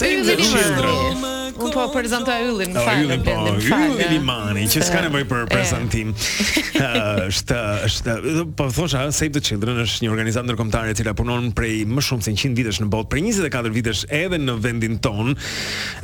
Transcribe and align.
Save 0.00 0.24
the 0.24 0.36
Children. 0.36 1.39
ku 1.56 1.70
po 1.74 1.86
prezanta 1.92 2.36
yllin 2.42 2.72
në 2.74 2.80
po, 2.80 2.84
fakt. 2.86 3.04
Yllin 3.04 3.22
po, 3.24 3.34
yllin 3.34 4.00
e 4.04 4.08
limanit 4.12 4.74
që 4.74 4.82
s'ka 4.86 5.02
nevojë 5.06 5.26
për 5.30 5.46
prezantim. 5.50 6.12
Është, 7.24 7.56
është, 7.86 8.14
po 8.58 8.68
thosha 8.74 9.02
Save 9.14 9.34
the 9.36 9.42
Children 9.44 9.80
është 9.82 10.04
një 10.04 10.10
organizatë 10.12 10.48
ndërkombëtare 10.48 10.92
e 10.94 10.96
cila 10.98 11.12
punon 11.18 11.50
prej 11.56 11.82
më 11.88 12.04
shumë 12.04 12.26
se 12.28 12.34
100 12.40 12.56
vitesh 12.60 12.80
në 12.82 12.88
botë, 12.92 13.08
prej 13.12 13.24
24 13.28 13.74
vitesh 13.74 14.02
edhe 14.20 14.38
në 14.40 14.54
vendin 14.64 14.96
ton. 15.04 15.32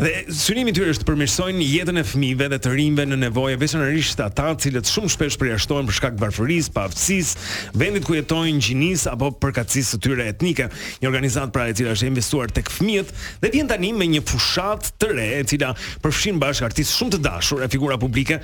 Dhe 0.00 0.12
synimi 0.36 0.72
i 0.72 0.76
tyre 0.76 0.92
është 0.94 1.04
të 1.04 1.10
përmirësojnë 1.10 1.66
jetën 1.68 2.00
e 2.00 2.04
fëmijëve 2.06 2.48
dhe 2.54 2.60
të 2.66 2.72
rinjve 2.74 3.06
në 3.12 3.18
nevojë, 3.26 3.58
veçanërisht 3.62 4.22
ata 4.24 4.48
të 4.56 4.66
cilët 4.66 4.90
shumë 4.92 5.12
shpesh 5.14 5.38
përjashtohen 5.40 5.88
për 5.88 5.96
shkak 5.98 6.18
të 6.18 6.24
varfërisë, 6.24 6.72
pavësisë, 6.76 7.46
vendit 7.80 8.06
ku 8.06 8.16
jetojnë 8.18 8.62
gjinis 8.66 9.06
apo 9.10 9.30
përkatësisë 9.42 9.94
së 9.96 10.02
tyre 10.06 10.26
etnike. 10.34 10.68
Një 11.02 11.10
organizatë 11.10 11.54
pra 11.54 11.66
e 11.70 11.76
cila 11.78 11.96
është 11.96 12.10
investuar 12.12 12.52
tek 12.56 12.70
fëmijët 12.72 13.14
dhe 13.42 13.52
vjen 13.54 13.70
tani 13.72 13.94
me 13.96 14.08
një 14.12 14.22
fushat 14.28 14.92
të 15.00 15.12
re 15.16 15.30
e 15.40 15.44
cila 15.50 15.72
përfshin 16.04 16.38
bashkë 16.40 16.66
artistë 16.70 16.96
shumë 16.98 17.14
të 17.16 17.20
dashur 17.26 17.62
e 17.64 17.68
figura 17.72 17.98
publike, 18.00 18.38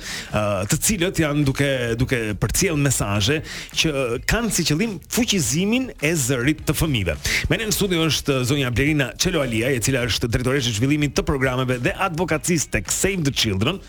të 0.71 0.79
cilët 0.87 1.21
janë 1.23 1.45
duke 1.47 1.71
duke 1.99 2.21
përcjell 2.41 2.79
mesazhe 2.85 3.39
që 3.81 3.93
kanë 4.29 4.53
si 4.53 4.65
qëllim 4.69 4.97
fuqizimin 5.13 5.89
e 6.03 6.13
zërit 6.25 6.63
të 6.69 6.75
fëmijëve. 6.81 7.17
Me 7.51 7.59
në 7.63 7.69
studio 7.75 8.05
është 8.11 8.39
zonja 8.49 8.71
Blerina 8.75 9.11
Çeloalia, 9.19 9.71
e 9.73 9.81
cila 9.83 10.05
është 10.09 10.29
drejtoresh 10.33 10.69
e 10.71 10.75
zhvillimit 10.77 11.15
të 11.17 11.25
programeve 11.27 11.79
dhe 11.85 11.95
advokacisë 12.09 12.71
tek 12.77 12.91
Save 12.93 13.23
the 13.27 13.33
Children. 13.33 13.79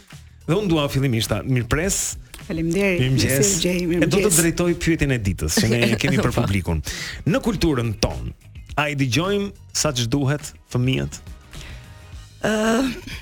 Dhe 0.45 0.53
unë 0.59 0.69
dua 0.69 0.85
fillimisht 0.93 1.31
ta 1.33 1.39
mirpres 1.45 2.17
Faleminderit. 2.45 2.99
Mirëmëngjes. 3.01 3.53
E 4.05 4.09
do 4.13 4.19
të 4.21 4.33
drejtoj 4.37 4.75
pyetjen 4.83 5.15
e 5.17 5.19
ditës 5.31 5.57
që 5.63 5.71
ne 5.71 5.79
kemi 6.03 6.19
për 6.21 6.29
po. 6.35 6.43
publikun. 6.43 6.83
Në 7.33 7.41
kulturën 7.47 7.95
tonë, 8.05 8.35
a 8.83 8.91
i 8.93 8.99
dëgjojmë 9.01 9.49
sa 9.81 9.95
duhet 9.95 10.51
fëmijët? 10.75 11.23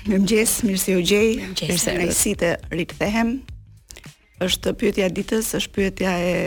mëngjes, 0.09 0.61
mirë 0.67 0.79
se 0.79 0.95
u 0.97 1.01
gjej. 1.05 1.37
Mirë 1.53 1.79
se 1.79 1.93
na 1.97 2.07
sitë 2.11 2.49
rikthehem. 2.75 3.35
Është 4.43 4.73
pyetja 4.79 5.07
ditës, 5.13 5.53
është 5.59 5.71
pyetja 5.73 6.11
e 6.19 6.37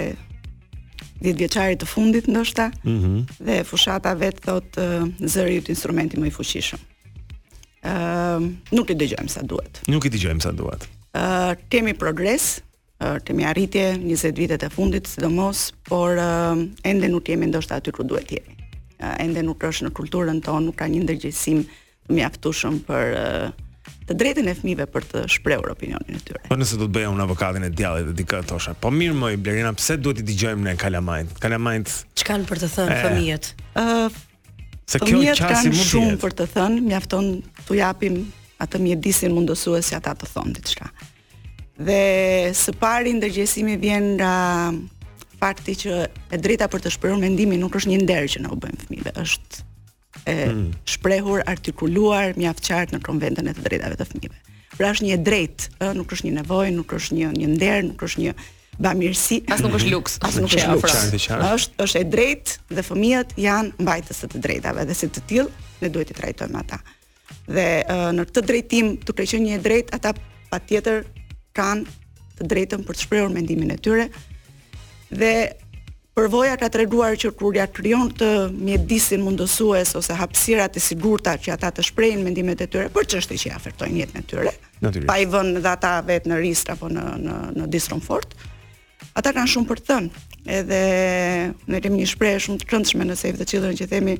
10 1.22 1.36
vjeçarit 1.40 1.80
të 1.80 1.86
fundit 1.88 2.28
ndoshta. 2.28 2.70
Mhm. 2.84 2.94
Mm 2.94 3.40
dhe 3.46 3.62
fushata 3.64 4.14
vet 4.14 4.40
thot 4.44 4.76
uh, 4.80 5.06
zëri 5.20 5.56
i 5.60 5.64
instrumenti 5.72 6.16
më 6.20 6.28
i 6.28 6.34
fuqishëm. 6.34 6.82
Ëm 7.86 8.44
uh, 8.44 8.52
nuk 8.74 8.90
i 8.92 8.96
dëgjojmë 8.98 9.30
sa 9.32 9.42
duhet. 9.46 9.80
Nuk 9.88 10.04
i 10.04 10.10
dëgjojmë 10.12 10.42
sa 10.42 10.52
duhet. 10.52 10.86
Ëm 11.16 11.22
uh, 11.22 11.54
kemi 11.72 11.94
progres, 11.96 12.58
uh, 13.00 13.16
kemi 13.24 13.46
arritje 13.48 13.94
20 14.02 14.36
vitet 14.36 14.62
e 14.62 14.68
fundit 14.72 15.08
sidomos, 15.08 15.70
por 15.88 16.18
uh, 16.20 16.58
ende 16.84 17.08
nuk 17.08 17.28
jemi 17.30 17.48
ndoshta 17.48 17.78
aty 17.80 17.94
ku 17.96 18.04
duhet 18.04 18.28
jemi. 18.36 18.58
Uh, 19.00 19.14
ende 19.24 19.40
nuk 19.44 19.64
është 19.64 19.88
në 19.88 19.94
kulturën 19.96 20.44
tonë, 20.44 20.66
nuk 20.68 20.76
ka 20.82 20.88
një 20.90 21.04
ndërgjegjësim 21.06 21.62
uh, 21.64 21.74
mjaftueshëm 22.12 22.78
për 22.86 23.14
eh, 23.16 23.88
të 24.06 24.16
drejtën 24.20 24.50
e 24.50 24.54
fëmijëve 24.56 24.86
për 24.94 25.06
të 25.10 25.22
shprehur 25.36 25.72
opinionin 25.72 26.16
e 26.18 26.22
tyre. 26.22 26.42
Po 26.48 26.58
nëse 26.58 26.78
do 26.78 26.86
të 26.88 26.94
bëja 26.98 27.10
unë 27.14 27.24
avokatin 27.26 27.66
e 27.66 27.70
djallit 27.74 28.10
dhe 28.10 28.14
dikë 28.20 28.40
tosha. 28.50 28.74
Po 28.78 28.92
mirë 28.94 29.16
më 29.18 29.32
i 29.36 29.40
Blerina, 29.42 29.72
pse 29.76 29.96
duhet 29.98 30.22
i 30.22 30.26
dëgjojmë 30.28 30.66
në 30.68 30.74
Kalamajt? 30.82 31.34
Kalamajt. 31.42 31.94
Çka 32.14 32.28
kanë 32.34 32.48
për 32.50 32.62
të 32.64 32.70
thënë 32.76 32.96
e... 32.96 32.96
Eh, 32.96 33.06
fëmijët? 33.06 33.52
Ë 33.82 34.24
Se 34.86 35.00
kjo 35.02 35.18
shumë 35.74 36.14
për 36.22 36.34
të 36.38 36.44
thënë, 36.52 36.82
mjafton 36.86 37.32
t'u 37.66 37.74
japim 37.74 38.20
atë 38.62 38.78
mjedisin 38.78 39.32
mundësuesi 39.34 39.96
ata 39.98 40.12
të 40.14 40.28
thonë 40.30 40.52
diçka. 40.60 40.86
Dhe 41.88 41.96
së 42.54 42.70
pari 42.78 43.16
ndërgjegjësimi 43.18 43.74
vjen 43.82 44.12
nga 44.20 44.30
fakti 45.42 45.74
që 45.82 45.96
e 46.32 46.38
drejta 46.38 46.70
për 46.70 46.84
të 46.86 46.92
shprehur 46.94 47.18
mendimin 47.20 47.58
nuk 47.66 47.74
është 47.76 47.90
një 47.96 48.04
nder 48.04 48.28
që 48.36 48.44
ne 48.44 48.52
u 48.54 48.60
bëjmë 48.62 48.84
fëmijëve, 48.86 49.16
është 49.26 49.66
e 50.26 50.46
hmm. 50.50 50.72
shprehur, 50.84 51.40
artikuluar, 51.46 52.34
mjaft 52.34 52.66
qartë 52.66 52.96
në 52.98 53.02
konventën 53.06 53.46
e 53.46 53.54
të 53.54 53.62
drejtave 53.62 53.96
të 54.00 54.06
fëmijëve. 54.10 54.40
Pra 54.76 54.88
është 54.90 55.06
një 55.06 55.12
e 55.14 55.18
drejtë, 55.28 55.68
ë 55.86 55.90
nuk 55.96 56.12
është 56.16 56.26
një 56.26 56.32
nevojë, 56.40 56.72
nuk 56.74 56.94
është 56.98 57.16
një 57.18 57.28
një 57.38 57.50
nder, 57.54 57.82
nuk 57.92 58.02
është 58.08 58.22
një 58.26 58.32
bamirësi, 58.82 59.38
as 59.54 59.62
nuk 59.64 59.76
është 59.78 59.92
luks, 59.94 60.16
as 60.26 60.36
nuk 60.42 60.50
është 60.50 60.64
afros. 60.74 61.28
Është 61.30 61.84
është 61.86 62.00
e 62.02 62.08
drejtë 62.16 62.74
dhe 62.76 62.84
fëmijët 62.88 63.36
janë 63.44 63.86
mbajtës 63.86 64.20
të 64.24 64.30
të 64.34 64.42
drejtave 64.48 64.84
dhe 64.90 64.96
se 64.98 65.08
të 65.14 65.22
tillë 65.30 65.68
ne 65.84 65.90
duhet 65.94 66.10
t'i 66.10 66.18
trajtojmë 66.18 66.60
ata. 66.64 66.80
Dhe 67.46 67.68
në 68.18 68.26
këtë 68.28 68.44
drejtim, 68.50 68.90
duke 69.06 69.28
qenë 69.30 69.46
një 69.46 69.60
e 69.60 69.60
drejtë, 69.68 70.00
ata 70.00 70.12
patjetër 70.50 71.06
kanë 71.54 72.02
të 72.40 72.50
drejtën 72.52 72.84
për 72.88 72.98
të 72.98 73.06
shprehur 73.06 73.30
mendimin 73.32 73.70
e 73.70 73.78
tyre. 73.80 74.08
Dhe 75.14 75.32
Përvoja 76.16 76.54
ka 76.56 76.70
të 76.72 76.78
reguar 76.80 77.12
që 77.20 77.30
kur 77.36 77.52
ja 77.58 77.66
kryon 77.68 78.08
të 78.16 78.26
mjedisin 78.64 79.20
mundësues 79.20 79.90
ose 80.00 80.14
hapsirat 80.16 80.78
e 80.80 80.80
sigurta 80.80 81.34
që 81.36 81.52
ata 81.52 81.68
të 81.76 81.84
shprejnë 81.90 82.24
mendimet 82.24 82.62
e 82.64 82.68
tyre, 82.72 82.86
për 82.94 83.08
që 83.12 83.18
është 83.20 83.36
i 83.36 83.40
që 83.42 83.52
afertojnë 83.58 84.00
jetën 84.00 84.22
e 84.22 84.24
tyre, 84.30 84.54
pa 85.12 85.18
i 85.20 85.26
vënë 85.28 85.60
dhe 85.60 85.74
ata 85.74 85.90
vetë 86.08 86.30
në 86.32 86.38
risk 86.40 86.70
apo 86.72 86.88
në, 86.88 87.04
në, 87.20 87.34
në 87.58 87.68
disron 87.74 88.00
fort, 88.00 88.32
ata 89.12 89.34
kanë 89.36 89.52
shumë 89.58 89.68
për 89.74 89.82
thënë, 89.92 90.24
edhe 90.56 90.80
në 91.68 91.82
kemi 91.84 92.00
një 92.06 92.10
shprejnë 92.16 92.44
shumë 92.48 92.62
të 92.64 92.70
këndshme 92.72 93.10
në 93.12 93.18
sejfë 93.26 93.40
the 93.42 93.50
qilërën 93.52 93.80
që 93.84 93.90
themi, 93.92 94.16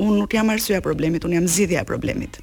unë 0.00 0.16
nuk 0.16 0.38
jam 0.40 0.54
arsua 0.56 0.80
problemit, 0.88 1.28
unë 1.28 1.42
jam 1.42 1.50
zidhja 1.58 1.84
problemit. 1.92 2.40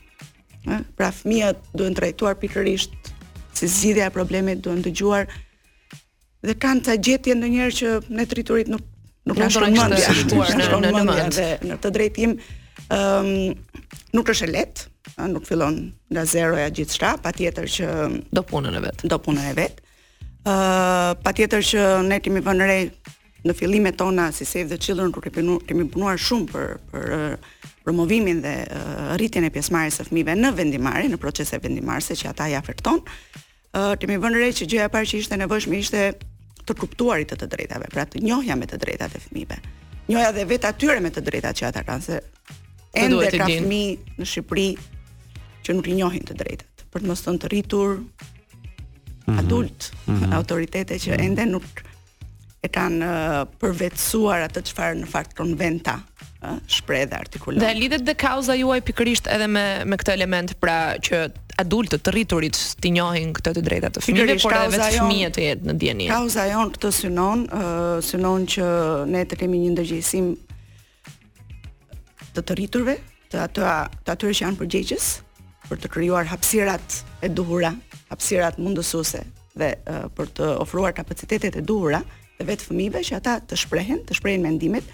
Pra 0.69 1.09
fëmijët 1.23 1.71
duhet 1.73 1.97
të 1.97 2.05
rejtuar 2.11 2.37
pikërisht, 2.37 3.15
si 3.57 3.73
zidhja 3.81 4.13
problemit 4.13 4.61
duhet 4.61 4.85
të 4.85 4.99
gjuar 5.01 5.25
problemit, 5.25 5.47
dhe 6.45 6.55
kanë 6.57 6.83
ta 6.85 6.93
gjetje 6.97 7.35
ndonjëherë 7.37 7.75
që 7.79 7.89
në 8.11 8.25
triturit 8.31 8.71
nuk 8.73 8.81
nuk 9.29 9.37
ka 9.37 9.49
shumë 9.53 9.69
mend 9.75 9.95
të 9.95 10.15
shtuar 10.23 10.55
në 10.57 10.65
në 10.97 11.03
mend 11.05 11.37
dhe 11.37 11.47
në 11.69 11.77
të 11.83 11.91
drejtim 11.97 12.35
ëm 12.91 12.97
um, 12.97 13.35
nuk 14.11 14.27
është 14.27 14.47
e 14.49 14.51
lehtë, 14.51 14.85
nuk 15.31 15.45
fillon 15.47 15.75
nga 16.11 16.23
zeroja 16.27 16.71
gjithçka, 16.75 17.13
patjetër 17.23 17.67
që 17.71 17.85
do 18.35 18.41
punën 18.43 18.75
e 18.75 18.81
vet. 18.83 19.03
Do 19.07 19.15
punën 19.23 19.45
e 19.53 19.53
vet. 19.55 19.77
ë 19.77 19.83
uh, 20.51 21.11
patjetër 21.23 21.63
që 21.71 21.85
ne 22.09 22.17
kemi 22.19 22.41
vënë 22.43 22.67
re 22.67 22.77
në 23.47 23.55
fillimet 23.57 23.95
tona 23.97 24.25
si 24.35 24.45
Save 24.45 24.73
the 24.73 24.77
Children 24.81 25.13
kur 25.15 25.23
kemi 25.23 25.37
punuar, 25.45 25.61
kemi 25.69 25.85
punuar 25.93 26.19
shumë 26.19 26.49
për 26.51 26.75
për 26.91 27.85
promovimin 27.85 28.41
dhe 28.43 28.55
uh, 28.73 29.15
rritjen 29.21 29.45
e 29.47 29.53
pjesëmarrjes 29.53 30.01
së 30.01 30.07
fëmijëve 30.09 30.35
në 30.41 30.51
vendimarrje, 30.59 31.13
në 31.13 31.21
procese 31.23 31.61
vendimarrëse 31.63 32.17
që 32.19 32.27
ata 32.33 32.49
i 32.51 32.57
afekton. 32.59 32.99
ë 32.99 33.85
uh, 33.93 33.95
kemi 33.95 34.19
vënë 34.19 34.43
re 34.43 34.51
që 34.57 34.67
gjëja 34.67 34.89
e 34.89 34.91
parë 34.91 35.07
që 35.13 35.21
ishte 35.23 35.39
nevojshme 35.39 35.79
ishte 35.79 36.03
të 36.67 36.75
kuptuarit 36.81 37.31
të 37.31 37.37
të 37.43 37.47
drejtave, 37.55 37.89
pra 37.93 38.05
të 38.05 38.21
njohja 38.23 38.55
me 38.59 38.67
të 38.69 38.79
drejtat 38.81 39.15
e 39.17 39.21
fëmijëve. 39.25 39.57
Njohja 40.11 40.31
dhe 40.35 40.47
vetë 40.49 40.69
atyre 40.71 40.99
me 41.03 41.11
të 41.13 41.23
drejtat 41.27 41.59
që 41.59 41.67
ata 41.69 41.83
kanë 41.87 42.05
se 42.07 42.19
ende 43.03 43.31
ka 43.39 43.47
fëmijë 43.49 44.17
në 44.21 44.27
Shqipëri 44.27 44.67
që 45.65 45.75
nuk 45.77 45.89
i 45.93 45.97
njohin 46.01 46.25
të 46.27 46.37
drejtat, 46.41 46.83
për 46.93 47.03
të 47.05 47.11
mos 47.11 47.23
thënë 47.25 47.43
të 47.43 47.51
rritur 47.55 47.97
mhm. 48.03 49.39
adult, 49.41 49.91
mm 50.05 50.15
-hmm. 50.19 50.35
autoritete 50.37 50.99
që 50.99 51.11
mhm. 51.15 51.25
ende 51.27 51.45
nuk 51.55 51.67
e 52.61 52.67
kanë 52.69 53.05
përvetësuar 53.59 54.41
atë 54.47 54.61
çfarë 54.69 54.99
në 55.01 55.07
fakt 55.09 55.33
konventa 55.37 55.95
shpreh 56.67 57.09
dhe 57.09 57.15
artikulon. 57.15 57.59
Dhe 57.59 57.73
lidhet 57.73 58.05
dhe 58.05 58.13
kauza 58.13 58.53
juaj 58.55 58.81
pikërisht 58.81 59.25
edhe 59.27 59.47
me 59.47 59.85
me 59.85 59.95
këtë 59.97 60.13
element, 60.13 60.53
pra 60.59 60.95
që 60.97 61.29
adultë 61.61 61.97
të 62.03 62.11
rriturit 62.15 62.57
të 62.81 62.91
njohin 62.97 63.31
këto 63.37 63.51
të 63.57 63.63
drejta 63.65 63.89
të 63.95 64.03
fëmijëve, 64.05 64.37
por 64.43 64.55
edhe 64.57 64.69
vetë 64.75 64.89
fëmijët 64.97 65.35
të 65.37 65.43
jetë 65.45 65.69
në 65.69 65.75
dieni. 65.81 66.07
Kauza 66.11 66.45
jon 66.51 66.71
këtë 66.73 66.91
synon, 66.97 67.43
uh, 67.47 67.97
synon 68.05 68.47
që 68.53 68.67
ne 69.13 69.21
të 69.29 69.39
kemi 69.41 69.61
një 69.65 69.73
ndërgjegjësim 69.75 70.29
të 72.37 72.45
të 72.47 72.57
rriturve, 72.59 72.95
të 73.31 73.43
ato 73.45 73.67
të 74.07 74.15
atyre 74.15 74.35
që 74.37 74.45
janë 74.45 74.59
përgjegjës 74.61 75.09
për 75.71 75.79
të 75.83 75.89
krijuar 75.93 76.27
hapësirat 76.31 76.97
e 77.23 77.29
duhura, 77.31 77.71
hapësirat 78.11 78.57
mundësuese 78.61 79.21
dhe 79.59 79.73
uh, 79.75 80.07
për 80.17 80.33
të 80.39 80.49
ofruar 80.65 80.95
kapacitetet 80.97 81.59
e 81.61 81.65
duhura 81.71 82.01
dhe 82.37 82.47
vetë 82.49 82.69
fëmijëve 82.71 83.05
që 83.09 83.19
ata 83.21 83.37
të 83.51 83.59
shprehen, 83.65 84.03
të 84.09 84.17
shprehin 84.17 84.43
mendimet, 84.47 84.87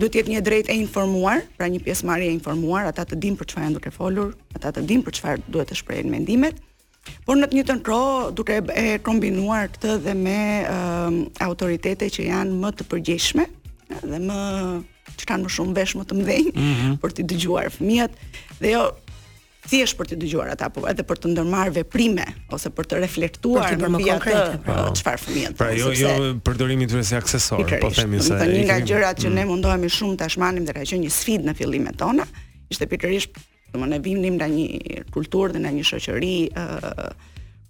duhet 0.00 0.14
të 0.14 0.20
jetë 0.24 0.32
një 0.32 0.40
drejtë 0.46 0.72
e 0.72 0.78
informuar, 0.80 1.42
pra 1.58 1.68
një 1.70 1.82
pjesëmarrje 1.84 2.30
e 2.30 2.36
informuar, 2.38 2.88
ata 2.88 3.04
të 3.10 3.18
dinë 3.24 3.38
për 3.40 3.50
çfarë 3.50 3.66
janë 3.66 3.76
duke 3.80 3.92
folur, 3.94 4.30
ata 4.56 4.72
të 4.76 4.84
dinë 4.88 5.04
për 5.06 5.16
çfarë 5.18 5.42
duhet 5.52 5.70
të 5.70 5.76
shprehin 5.80 6.08
mendimet. 6.14 6.62
Por 7.26 7.36
në 7.36 7.48
të 7.50 7.56
njëjtën 7.58 7.82
kohë, 7.84 8.30
duke 8.38 8.56
e 8.76 8.86
kombinuar 9.04 9.68
këtë 9.74 9.92
dhe 10.06 10.14
me 10.16 10.38
um, 10.72 11.20
autoritete 11.48 12.08
që 12.16 12.26
janë 12.30 12.56
më 12.64 12.72
të 12.80 12.88
përgjeshme 12.92 13.46
dhe 14.00 14.20
më 14.24 14.40
që 15.20 15.28
kanë 15.28 15.46
më 15.48 15.52
shumë 15.56 15.76
vesh 15.76 15.94
më 16.00 16.08
të 16.08 16.18
mdhenjë, 16.20 16.50
mm 16.56 16.74
-hmm. 16.74 16.98
për 17.02 17.10
të 17.16 17.28
dëgjuar 17.32 17.70
fëmijët 17.76 18.16
dhe 18.60 18.74
jo 18.76 18.82
thjesht 19.70 19.96
për 20.00 20.08
të 20.10 20.16
dëgjuar 20.24 20.50
ata, 20.54 20.68
por 20.74 20.86
edhe 20.90 21.04
për 21.06 21.20
të 21.22 21.30
ndërmarrë 21.34 21.74
veprime 21.78 22.26
ose 22.54 22.72
për 22.74 22.88
të 22.90 23.00
reflektuar 23.04 23.76
për 23.78 23.92
më 23.94 24.00
konkret 24.08 24.56
pra. 24.64 24.78
çfarë 24.98 25.22
fëmijë. 25.24 25.52
Pra 25.60 25.68
jo 25.78 25.92
jo 26.00 26.12
përdorimi 26.46 26.88
të 26.90 27.02
si 27.06 27.16
aksesor, 27.20 27.64
po 27.82 27.92
themi 27.94 28.20
se 28.26 28.38
një 28.42 28.64
nga 28.66 28.80
gjërat 28.88 29.22
që 29.24 29.32
ne 29.36 29.44
mm. 29.44 29.50
mundohemi 29.52 29.90
shumë 29.94 30.18
ta 30.24 30.28
dhe 30.28 30.74
ka 30.74 30.82
qenë 30.82 31.06
një 31.06 31.12
sfidë 31.18 31.50
në 31.50 31.54
fillimet 31.60 31.98
tona, 32.02 32.26
ishte 32.72 32.88
pikërisht, 32.90 33.38
domthonë 33.72 33.94
ne 33.94 34.02
vinim 34.04 34.36
nga 34.40 34.50
një 34.50 35.02
kulturë 35.14 35.56
dhe 35.56 35.64
nga 35.64 35.72
një 35.78 35.86
shoqëri 35.90 36.34
ë 36.50 37.10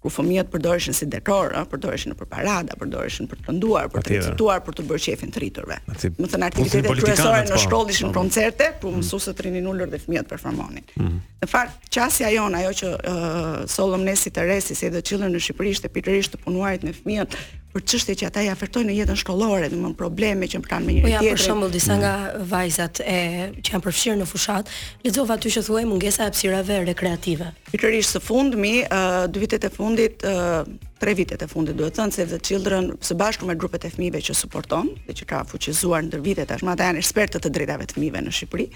ku 0.01 0.09
fëmijët 0.09 0.49
përdoreshin 0.49 0.95
si 0.97 1.05
dekor, 1.05 1.53
ëh, 1.53 1.67
përdoreshin 1.69 2.15
në 2.15 2.17
parada, 2.21 2.75
përdoreshin 2.81 3.27
për 3.29 3.37
të 3.37 3.45
kënduar, 3.51 3.89
për 3.93 4.05
të 4.07 4.15
recituar, 4.15 4.63
për 4.65 4.77
të 4.79 4.85
bërë 4.89 5.03
shefin 5.05 5.33
të 5.35 5.43
rriturve. 5.43 5.77
Do 5.85 5.93
të 5.93 6.29
thonë 6.33 6.47
aktivitetet 6.47 7.03
kryesore 7.03 7.43
në 7.45 7.53
po. 7.53 7.59
shkollë 7.67 7.93
ishin 7.95 8.09
po. 8.09 8.15
koncerte, 8.17 8.71
ku 8.81 8.89
mhm. 8.89 9.03
mësuesët 9.03 9.43
rinin 9.45 9.69
ulur 9.69 9.93
dhe 9.93 9.99
fëmijët 10.01 10.29
performonin. 10.33 10.87
Mhm. 10.97 11.21
Në 11.43 11.51
fakt, 11.53 11.85
qasja 11.93 12.33
jon, 12.33 12.57
ajo 12.57 12.73
që 12.81 12.91
uh, 12.97 13.61
Solomnesi 13.75 14.33
Teresi 14.33 14.73
si 14.75 14.89
edhe 14.89 15.03
Children 15.05 15.35
në 15.37 15.43
Shqipëri 15.45 15.75
ishte 15.77 15.93
pikërisht 15.93 16.33
të 16.35 16.41
punuarit 16.47 16.83
me 16.87 16.97
fëmijët 16.97 17.37
për 17.71 17.83
çështje 17.87 18.15
që 18.19 18.27
ata 18.27 18.41
i 18.43 18.49
afërtojnë 18.51 18.89
në 18.89 18.95
jetën 18.99 19.19
shkollore, 19.21 19.69
domthonë 19.71 19.95
probleme 19.99 20.47
që 20.51 20.59
kanë 20.65 20.85
me 20.85 20.93
njëri 20.95 21.07
tjetrin. 21.07 21.19
Po 21.19 21.27
ja, 21.27 21.35
për 21.37 21.43
shembull, 21.43 21.71
disa 21.73 21.95
mm. 21.95 21.99
nga 22.01 22.15
vajzat 22.51 22.99
e 23.03 23.17
që 23.63 23.73
janë 23.77 23.83
përfshirë 23.85 24.17
në 24.21 24.27
fushat, 24.29 24.73
lexova 25.05 25.37
aty 25.39 25.51
që 25.55 25.63
thuaj 25.69 25.83
mungesa 25.87 26.25
e 26.25 26.27
hapësirave 26.27 26.79
rekreative. 26.89 27.47
Pikërisht 27.71 28.17
së 28.17 28.21
fundmi, 28.25 28.73
uh, 28.83 29.15
dy 29.31 29.43
vitet 29.45 29.67
e 29.67 29.71
fundit, 29.71 30.25
uh, 30.27 30.67
tre 31.01 31.13
vitet 31.17 31.45
e 31.45 31.47
fundit 31.51 31.79
duhet 31.79 31.95
thënë 31.99 32.15
se 32.19 32.27
the 32.33 32.41
children 32.45 32.91
së 33.01 33.15
bashku 33.21 33.47
me 33.49 33.55
grupet 33.57 33.87
e 33.87 33.93
fëmijëve 33.95 34.19
që 34.27 34.35
suporton 34.41 34.91
dhe 35.07 35.15
që 35.21 35.25
ka 35.31 35.41
fuqizuar 35.53 36.03
ndër 36.09 36.21
vite 36.27 36.45
tash, 36.49 36.67
ata 36.67 36.91
janë 36.91 36.99
ekspertë 37.01 37.41
të 37.45 37.53
drejtave 37.55 37.87
të 37.89 37.95
fëmijëve 37.99 38.21
në 38.27 38.35
Shqipëri. 38.39 38.67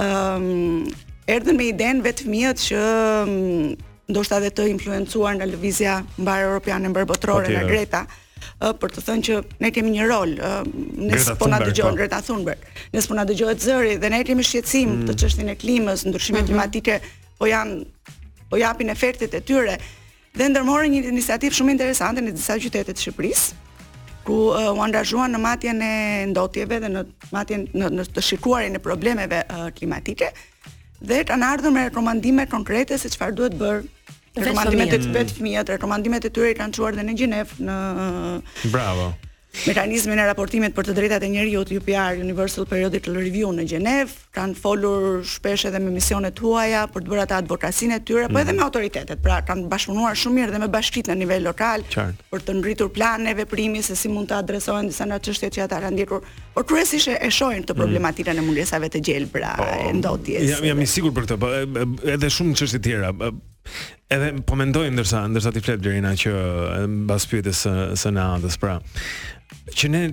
Ëm 0.00 0.02
ehm, 0.06 0.50
um, 0.88 0.90
erdhën 1.30 1.60
me 1.60 1.68
idenë 1.68 2.02
vet 2.08 2.24
fëmijët 2.24 2.64
që 2.70 2.80
mm, 3.28 3.86
ndoshta 4.10 4.40
edhe 4.40 4.50
të 4.56 4.64
influencuar 4.72 5.38
nga 5.38 5.46
lëvizja 5.46 6.00
mbarë 6.18 6.48
europiane 6.48 6.90
mbarë 6.90 7.06
botërore 7.06 7.46
po 7.46 7.54
nga 7.54 7.62
Greta. 7.70 8.00
Tjera 8.08 8.19
uh, 8.62 8.72
për 8.80 8.92
të 8.94 9.02
thënë 9.08 9.24
që 9.28 9.38
ne 9.64 9.70
kemi 9.76 9.92
një 9.96 10.08
rol, 10.10 10.32
uh, 10.38 10.60
ne 11.10 11.20
po 11.40 11.48
na 11.50 11.58
dëgjojnë 11.64 11.94
po. 11.96 12.00
Greta 12.00 12.20
Thunberg. 12.26 12.66
Ne 12.94 13.02
po 13.06 13.16
na 13.18 13.24
dëgjohet 13.28 13.64
zëri 13.64 13.94
dhe 14.02 14.10
ne 14.12 14.22
kemi 14.28 14.44
shqetësim 14.46 14.90
mm. 14.94 15.06
të 15.08 15.16
çështjes 15.22 15.48
së 15.50 15.56
klimës, 15.64 16.04
ndryshime 16.08 16.40
mm 16.40 16.42
-hmm. 16.42 16.48
klimatike 16.50 16.98
po 17.38 17.44
janë 17.46 17.84
po 18.50 18.56
japin 18.56 18.88
efektet 18.96 19.34
e 19.34 19.40
tyre. 19.40 19.76
Dhe 20.38 20.44
ndërmorë 20.52 20.86
një 20.92 21.00
iniciativë 21.14 21.54
shumë 21.56 21.70
interesante 21.76 22.20
në 22.22 22.32
disa 22.38 22.54
qytete 22.62 22.92
të 22.92 23.00
Shqipërisë 23.02 23.46
ku 24.26 24.34
uh, 24.52 24.76
u 24.76 24.78
angazhuan 24.86 25.30
në 25.34 25.38
matjen 25.48 25.78
e 25.92 26.26
ndotjeve 26.32 26.76
dhe 26.82 26.88
në 26.94 27.00
matjen 27.36 27.60
në, 27.78 27.86
në 27.96 28.02
të 28.14 28.20
shikuarin 28.28 28.74
e 28.76 28.78
problemeve 28.78 29.38
uh, 29.50 29.68
klimatike 29.78 30.28
dhe 31.08 31.18
kanë 31.28 31.46
ardhur 31.54 31.72
me 31.74 31.80
rekomandime 31.88 32.46
konkrete 32.54 32.94
se 33.02 33.08
çfarë 33.14 33.34
duhet 33.38 33.54
bërë 33.62 33.80
rekomandimet 34.38 34.92
e 34.94 34.98
të 35.02 35.12
vetë 35.16 35.36
fëmijët, 35.40 35.72
rekomandimet 35.76 36.28
e 36.28 36.34
tyre 36.34 36.52
kanë 36.58 36.78
quar 36.78 36.94
dhe 36.98 37.06
në 37.08 37.16
Gjenevë 37.22 37.64
në 37.66 37.80
Bravo. 38.70 39.10
Mekanizmin 39.66 40.20
e 40.22 40.24
raportimit 40.28 40.76
për 40.76 40.86
të 40.86 40.92
drejtat 40.94 41.24
e 41.26 41.28
njeriut 41.32 41.72
UPR 41.74 42.20
Universal 42.22 42.68
Periodic 42.70 43.08
Review 43.10 43.48
në 43.50 43.64
Gjenev 43.72 44.12
kanë 44.30 44.54
folur 44.54 45.24
shpesh 45.26 45.64
edhe 45.66 45.80
me 45.82 45.90
misionet 45.90 46.38
huaja 46.38 46.84
për 46.92 47.02
të 47.02 47.10
bërë 47.10 47.24
ata 47.24 47.40
advokacinë 47.42 47.96
e 47.98 48.04
tyre, 48.06 48.28
mm. 48.28 48.36
po 48.36 48.38
edhe 48.44 48.52
mhm. 48.54 48.60
me 48.62 48.66
autoritetet. 48.68 49.18
Pra 49.24 49.40
kanë 49.48 49.66
bashkëpunuar 49.72 50.14
shumë 50.22 50.36
mirë 50.38 50.54
dhe 50.54 50.62
me 50.62 50.70
bashkitë 50.70 51.10
në 51.10 51.18
nivel 51.24 51.48
lokal 51.50 51.82
për 51.90 52.46
të 52.46 52.56
ngritur 52.60 52.92
plane 52.94 53.34
veprimi 53.40 53.82
se 53.82 53.98
si 53.98 54.12
mund 54.14 54.30
të 54.30 54.38
adresohen 54.38 54.86
disa 54.86 55.10
nga 55.10 55.18
çështjet 55.18 55.58
që 55.58 55.66
ata 55.66 55.82
kanë 55.82 55.98
ndjekur, 55.98 56.22
por 56.54 56.68
kryesisht 56.70 57.16
e 57.18 57.32
shohin 57.34 57.66
të 57.66 57.74
mhm. 57.74 57.82
problematika 57.82 58.30
mm. 58.30 58.38
e 58.38 58.46
mungesave 58.46 58.92
të 58.94 59.02
gjelbra 59.10 59.56
pra, 59.58 59.66
oh, 59.72 59.78
e 59.80 59.86
po, 59.90 59.94
ndotjes. 59.98 60.46
Jam 60.54 60.70
jam 60.70 60.86
i 60.86 60.92
sigurt 60.94 61.18
për 61.18 61.26
këtë, 61.32 61.42
po 61.42 62.12
edhe 62.14 62.30
shumë 62.38 62.54
çështje 62.62 62.84
tjera 62.86 63.10
edhe 64.12 64.32
po 64.46 64.56
mendoj 64.58 64.88
ndërsa 64.90 65.24
ndërsa 65.30 65.52
ti 65.54 65.62
flet 65.64 65.82
Blerina 65.82 66.12
që 66.22 66.32
mbas 66.90 67.28
pyetjes 67.30 67.62
së 67.66 67.74
së 68.00 68.12
natës, 68.16 68.58
pra 68.62 68.76
që 69.76 69.90
ne 69.94 70.04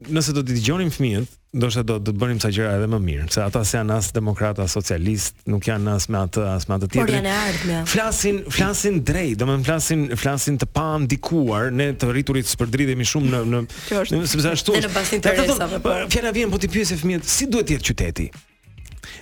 nëse 0.00 0.32
do 0.32 0.40
t'i 0.46 0.54
dëgjonin 0.56 0.88
fëmijët, 0.94 1.32
ndoshta 1.60 1.82
do 1.84 1.98
të 2.06 2.14
bënim 2.16 2.38
sa 2.40 2.48
gjëra 2.54 2.76
edhe 2.78 2.86
më 2.88 3.00
mirë, 3.04 3.24
se 3.34 3.42
ata 3.44 3.60
janë 3.76 3.96
as 3.98 4.08
demokrata, 4.16 4.64
as 4.64 4.76
socialist, 4.78 5.42
nuk 5.52 5.66
janë 5.68 5.92
as 5.92 6.06
me 6.08 6.16
atë, 6.22 6.44
as 6.54 6.68
me 6.70 6.78
atë 6.78 6.88
tjetër. 6.94 7.04
Por 7.04 7.14
janë 7.18 7.34
ardhmë. 7.36 7.78
Flasin, 7.90 8.38
flasin 8.54 9.00
drejt, 9.10 9.42
do 9.42 9.50
të 9.50 9.58
flasin, 9.66 10.06
flasin 10.22 10.56
të 10.62 10.70
pa 10.72 10.86
ndikuar, 11.04 11.68
ne 11.74 11.90
të 12.00 12.14
rriturit 12.14 12.48
të 12.48 12.54
spërdridhemi 12.54 13.08
shumë 13.12 13.32
në 13.36 13.64
në 13.66 14.22
sepse 14.30 14.54
ashtu. 14.56 14.78
Ata 14.80 15.34
thonë, 15.50 15.82
po. 15.84 15.98
"Fjala 16.16 16.32
vjen 16.38 16.50
po 16.54 16.56
ti 16.64 16.72
pyes 16.72 16.94
fëmijët, 17.02 17.24
si 17.36 17.50
duhet 17.52 17.68
të 17.68 17.76
jetë 17.76 17.90
qyteti?" 17.90 18.28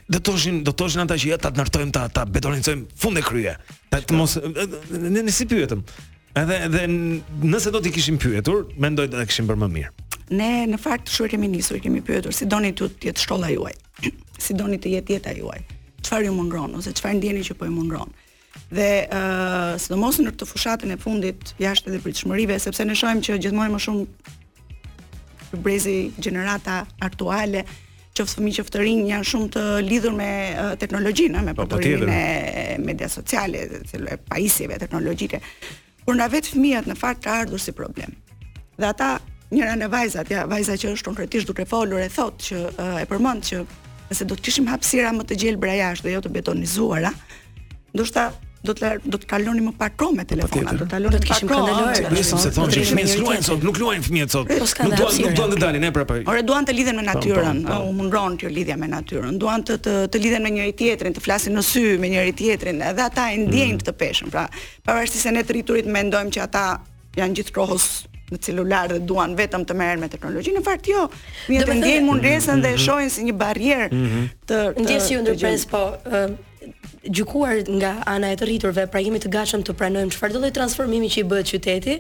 Do 0.09 0.19
të 0.19 0.23
thoshin, 0.29 0.59
do 0.67 0.73
të 0.73 0.81
thoshin 0.83 1.03
ata 1.05 1.17
që 1.21 1.29
ja 1.33 1.39
ta 1.41 1.51
ndërtojmë 1.55 1.93
ta 1.97 2.03
ta 2.15 2.25
betonojmë 2.27 2.77
fund 3.01 3.21
e 3.21 3.25
krye. 3.25 3.55
Ta 3.93 4.01
të 4.03 4.17
mos 4.19 4.37
ne 4.99 5.15
ne 5.23 5.33
si 5.35 5.47
pyetëm. 5.51 5.83
Edhe 6.43 6.59
edhe 6.69 6.83
nëse 6.91 7.73
do 7.75 7.81
t'i 7.85 7.93
kishim 7.95 8.19
pyetur, 8.21 8.67
mendoj 8.85 9.09
të 9.13 9.27
kishim 9.31 9.49
bërë 9.49 9.63
më 9.65 9.69
mirë. 9.77 9.91
Ne 10.39 10.49
në 10.73 10.79
fakt 10.83 11.09
shoqëri 11.13 11.39
ministri 11.41 11.81
kemi 11.85 12.03
pyetur 12.05 12.35
si 12.37 12.47
doni 12.53 12.75
të 12.77 12.91
jetë 13.09 13.27
shtolla 13.27 13.53
juaj. 13.55 13.77
Si 14.39 14.55
doni 14.55 14.77
të 14.79 14.91
jetë 14.93 15.17
jeta 15.17 15.33
juaj? 15.35 15.57
Çfarë 16.07 16.29
ju 16.29 16.33
mungon 16.37 16.77
ose 16.79 16.93
çfarë 16.95 17.17
ndjeni 17.19 17.41
që 17.49 17.57
po 17.59 17.67
ju 17.67 17.73
mungon? 17.75 18.13
Dhe 18.71 18.85
ë, 19.03 19.07
uh, 19.11 19.73
sidomos 19.83 20.21
në 20.23 20.31
këtë 20.31 20.47
fushatën 20.47 20.93
e 20.95 20.97
fundit 21.03 21.51
jashtë 21.59 21.91
edhe 21.91 21.99
pritshmërive, 22.05 22.61
sepse 22.63 22.87
ne 22.87 22.95
shohim 22.95 23.19
që 23.27 23.41
gjithmonë 23.43 23.73
më 23.75 23.81
shumë 23.83 25.59
brezi 25.65 25.97
gjenerata 26.23 26.77
aktuale 27.03 27.65
qoftë 28.19 28.39
fëmijë 28.39 28.59
që 28.59 28.75
të 28.75 28.83
rinj 28.83 29.11
janë 29.13 29.27
shumë 29.31 29.49
të 29.55 29.65
lidhur 29.87 30.15
me 30.17 30.31
teknologjinë, 30.81 31.43
me 31.47 31.55
po, 31.57 31.67
po, 31.67 31.79
përdorimin 31.79 32.15
e 32.15 32.79
media 32.83 33.09
sociale, 33.13 33.63
të 33.89 34.19
pajisjeve 34.29 34.79
teknologjike. 34.83 35.41
Por 36.05 36.17
na 36.19 36.27
vet 36.33 36.49
fëmijët 36.51 36.89
në 36.89 36.97
fakt 36.99 37.25
ka 37.27 37.37
ardhur 37.43 37.61
si 37.63 37.75
problem. 37.77 38.15
Dhe 38.79 38.89
ata 38.89 39.11
njëra 39.53 39.75
në 39.79 39.91
vajzat, 39.93 40.31
ja, 40.33 40.47
vajza 40.49 40.77
që 40.81 40.95
është 40.97 41.11
konkretisht 41.11 41.51
duke 41.51 41.67
folur 41.69 42.01
e 42.03 42.09
thotë 42.13 42.51
që 42.51 42.91
e 43.05 43.07
përmend 43.11 43.47
që 43.51 43.63
nëse 44.11 44.27
do 44.31 44.37
të 44.39 44.47
kishim 44.49 44.69
hapësira 44.73 45.13
më 45.15 45.27
të 45.29 45.39
gjelbra 45.45 45.77
jashtë 45.79 46.09
dhe 46.09 46.17
jo 46.17 46.23
të 46.25 46.33
betonizuara, 46.39 47.13
ndoshta 47.97 48.29
do 48.65 48.75
të 48.75 48.89
do 49.13 49.19
të 49.23 49.29
kaloni 49.31 49.63
më 49.63 49.73
pak 49.79 49.95
kohë 50.01 50.17
me 50.17 50.25
po, 50.27 50.31
telefonat, 50.33 50.75
do 50.75 50.87
të 50.87 50.91
kaloni 50.91 51.19
të 51.23 51.29
kishim 51.29 51.51
kënde 51.51 51.77
lojë. 51.77 52.23
se 52.27 52.51
thonë 52.57 52.75
që 52.75 52.83
fëmijët 52.89 53.21
luajnë 53.21 53.45
sot, 53.49 53.63
nuk 53.67 53.79
luajnë 53.79 54.07
fëmijët 54.07 54.35
sot. 54.35 54.51
Nuk 54.51 54.97
duan, 54.97 55.15
nuk 55.27 55.37
duan 55.37 55.53
të 55.55 55.61
dalin, 55.63 55.81
ne 55.87 55.91
prapë. 55.95 56.19
Pra. 56.25 56.33
Ore 56.35 56.43
duan 56.43 56.67
të 56.67 56.75
lidhen 56.75 56.97
me 56.99 57.05
natyrën, 57.07 57.63
u 57.89 57.93
mundron 57.95 58.37
kjo 58.41 58.49
lidhje 58.51 58.77
me 58.81 58.89
natyrën. 58.91 59.39
Duan 59.41 59.63
të 59.67 59.79
të 60.11 60.23
lidhen 60.25 60.43
me 60.45 60.51
njëri 60.57 60.73
tjetrin, 60.81 61.15
të 61.15 61.21
flasin 61.23 61.55
në 61.59 61.63
sy 61.69 61.85
me 62.03 62.11
njëri 62.11 62.33
tjetrin, 62.41 62.83
edhe 62.91 63.03
ata 63.07 63.29
e 63.33 63.37
ndjejnë 63.47 63.77
mm. 63.79 63.87
të 63.87 63.95
peshën. 64.03 64.31
Pra, 64.35 64.49
pavarësisht 64.89 65.29
se 65.29 65.33
ne 65.37 65.43
të 65.47 65.55
rriturit 65.61 65.87
mendojmë 65.95 66.35
që 66.35 66.43
ata 66.49 66.67
janë 67.21 67.39
gjithë 67.41 67.55
kohës 67.55 67.87
në 68.29 68.37
celular 68.45 68.91
dhe 68.93 68.99
duan 69.09 69.39
vetëm 69.39 69.63
të 69.69 69.75
merren 69.79 70.03
me 70.03 70.09
teknologjinë. 70.13 70.59
Në 70.59 70.67
fakt 70.67 70.91
jo, 70.91 71.07
mjetë 71.49 71.79
ndjejnë 71.79 72.03
mhm. 72.03 72.11
mundësinë 72.11 72.63
dhe 72.67 72.75
e 72.75 72.77
mhm. 72.77 72.83
shohin 72.85 73.09
si 73.11 73.25
një 73.29 73.37
barrierë 73.41 73.89
mhm. 73.93 74.27
të 74.51 74.61
ndjesë 74.83 75.15
ju 75.15 75.23
ndërpres, 75.23 75.65
po 75.71 75.85
gjykuar 77.09 77.63
nga 77.79 77.93
ana 78.11 78.33
e 78.33 78.37
të 78.39 78.47
rriturve, 78.49 78.85
pra 78.91 79.01
jemi 79.03 79.21
të 79.23 79.31
gatshëm 79.33 79.63
të 79.67 79.75
pranojmë 79.79 80.13
çfarë 80.15 80.35
do 80.35 80.41
lloj 80.43 80.51
transformimi 80.57 81.11
që 81.13 81.21
i 81.23 81.27
bëhet 81.31 81.51
qyteti, 81.55 81.95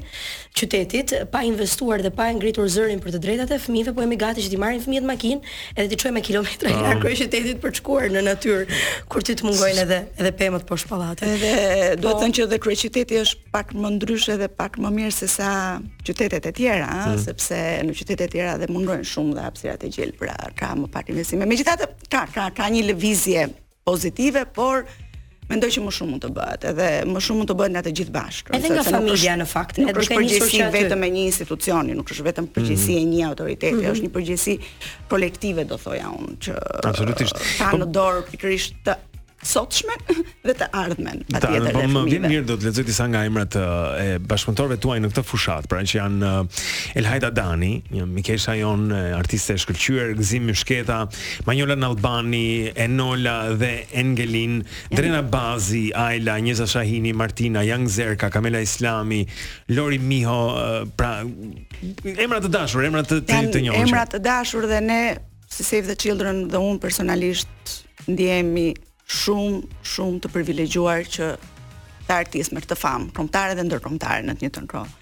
qytetit, 0.58 1.12
pa 1.32 1.42
investuar 1.46 2.02
dhe 2.04 2.10
pa 2.18 2.26
ngritur 2.34 2.68
zërin 2.74 3.00
për 3.04 3.14
të 3.16 3.20
drejtat 3.24 3.52
e 3.56 3.60
fëmijëve, 3.64 3.94
po 3.96 4.04
jemi 4.04 4.18
gati 4.20 4.44
që 4.44 4.50
t'i 4.52 4.60
marrim 4.62 4.82
fëmijët 4.84 5.06
makinë 5.08 5.52
edhe 5.74 5.86
t'i 5.92 5.98
çojmë 6.02 6.16
me 6.18 6.24
kilometra 6.28 6.72
nga 6.74 6.94
oh. 6.98 7.06
qytetit 7.06 7.60
për 7.62 7.74
të 7.76 7.80
shkuar 7.82 8.08
në 8.16 8.24
natyrë, 8.26 8.80
kur 9.12 9.24
ti 9.28 9.36
të 9.38 9.46
mungojnë 9.48 9.84
edhe 9.86 10.00
edhe 10.18 10.32
pemët 10.42 10.66
poshtë 10.68 10.90
pallate. 10.92 11.30
Edhe 11.36 11.54
po. 11.54 12.02
duhet 12.02 12.18
të 12.18 12.24
thënë 12.24 12.38
që 12.40 12.46
edhe 12.48 12.60
kryeqyteti 12.66 13.20
është 13.22 13.54
pak 13.54 13.72
më 13.82 13.94
ndryshe 13.96 14.36
dhe 14.42 14.50
pak 14.58 14.80
më 14.82 14.92
mirë 14.98 15.14
se 15.18 15.28
sa 15.30 15.52
qytetet 16.06 16.50
e 16.50 16.52
tjera, 16.58 16.90
hmm. 17.06 17.22
sepse 17.24 17.60
në 17.86 17.94
qytetet 18.00 18.26
e 18.26 18.30
tjera 18.34 18.58
dhe 18.60 18.68
mungojnë 18.74 19.06
shumë 19.14 19.38
dhe 19.38 19.46
hapësirat 19.46 19.86
e 19.88 19.92
gjelbra, 19.94 20.36
ka 20.58 20.72
më 20.78 20.90
pak 20.96 21.14
investime. 21.14 21.46
Megjithatë, 21.48 21.92
ka 22.12 22.26
ka 22.34 22.50
ka 22.58 22.70
një 22.74 22.82
lëvizje 22.90 23.46
pozitive, 23.88 24.44
por 24.54 24.84
mendoj 25.48 25.70
që 25.78 25.80
më 25.80 25.92
shumë 25.96 26.12
mund 26.12 26.24
të 26.26 26.30
bëhet, 26.36 26.64
edhe 26.74 26.88
më 27.08 27.20
shumë 27.24 27.40
mund 27.40 27.48
të 27.50 27.54
bëhet 27.56 27.72
nga 27.72 27.82
të 27.86 27.92
gjithë 28.00 28.14
bashkë. 28.16 28.54
Edhe 28.58 28.72
nga 28.74 28.84
familja 28.84 29.36
në 29.40 29.46
fakt, 29.48 29.80
nuk 29.80 30.00
është 30.02 30.18
përgjegjësi 30.18 30.62
vetëm 30.74 31.06
e 31.06 31.10
një 31.14 31.22
institucioni, 31.30 31.96
nuk 31.96 32.12
është 32.12 32.26
vetëm 32.28 32.48
përgjegjësi 32.56 32.96
e 32.96 33.00
mhm. 33.06 33.10
një 33.14 33.28
autoriteti, 33.32 33.74
mm 33.74 33.84
-hmm. 33.84 33.96
është 33.96 34.08
një 34.08 34.12
përgjegjësi 34.18 34.56
kolektive, 35.14 35.64
do 35.72 35.76
thoja 35.86 36.06
unë, 36.18 36.34
që 36.48 36.56
Absolutisht. 36.92 37.40
Ka 37.58 37.70
po 37.72 37.80
në 37.82 37.88
dorë 37.98 38.26
pikërisht 38.32 38.74
të 38.86 38.98
sotshme 39.42 39.94
dhe 40.46 40.54
të 40.58 40.66
ardhmen 40.74 41.20
patjetër. 41.30 41.68
Po 41.74 41.82
më 41.92 42.02
vjen 42.10 42.24
mirë 42.26 42.44
do 42.48 42.56
të 42.58 42.68
lexoj 42.68 42.84
disa 42.88 43.04
nga 43.12 43.20
emrat 43.26 43.54
e 43.54 44.18
bashkëpunëtorëve 44.26 44.78
tuaj 44.82 44.96
në 45.04 45.10
këtë 45.12 45.24
fushat, 45.28 45.68
pra 45.70 45.82
që 45.86 45.98
janë 46.00 46.30
Elhajda 46.98 47.30
Dani, 47.36 47.70
një 47.94 48.06
mikesha 48.16 48.56
Ajon, 48.58 48.88
artiste 49.18 49.54
e 49.56 49.60
shkëlqyer, 49.62 50.14
Gzim 50.18 50.46
Mishketa, 50.48 51.04
Manjola 51.46 51.76
Nalbani, 51.78 52.72
Enola 52.80 53.36
dhe 53.60 53.84
Engelin, 54.00 54.62
Drena 54.90 55.20
Bazi, 55.22 55.88
Aila, 55.94 56.38
Njeza 56.42 56.66
Shahini, 56.66 57.14
Martina, 57.14 57.62
Yang 57.66 57.88
Zerka, 57.98 58.30
Kamela 58.34 58.62
Islami, 58.64 59.22
Lori 59.68 59.98
Miho, 60.00 60.40
pra 60.96 61.12
emrat 62.08 62.42
të 62.48 62.50
dashur, 62.54 62.82
emrat 62.88 63.06
të 63.12 63.20
të, 63.28 63.40
të 63.54 63.64
njohur. 63.68 63.84
Emrat 63.86 64.12
të 64.16 64.22
dashur 64.24 64.66
dhe 64.66 64.80
ne 64.82 65.00
si 65.48 65.62
Save 65.64 65.86
the 65.94 65.96
Children 65.96 66.46
dhe 66.50 66.58
unë 66.60 66.80
personalisht 66.82 67.78
ndihemi 68.08 68.72
shumë 69.08 69.82
shumë 69.92 70.20
të 70.24 70.30
privilegjuar 70.34 71.06
që 71.08 71.28
të 72.08 72.14
artistë 72.16 72.56
mërë 72.58 72.70
të 72.72 72.76
famë, 72.80 73.10
kromtare 73.16 73.54
dhe 73.56 73.64
ndërkromtare 73.68 74.24
në 74.28 74.34
të 74.38 74.44
një 74.46 74.50
të 74.56 74.62
kohë. 74.72 74.94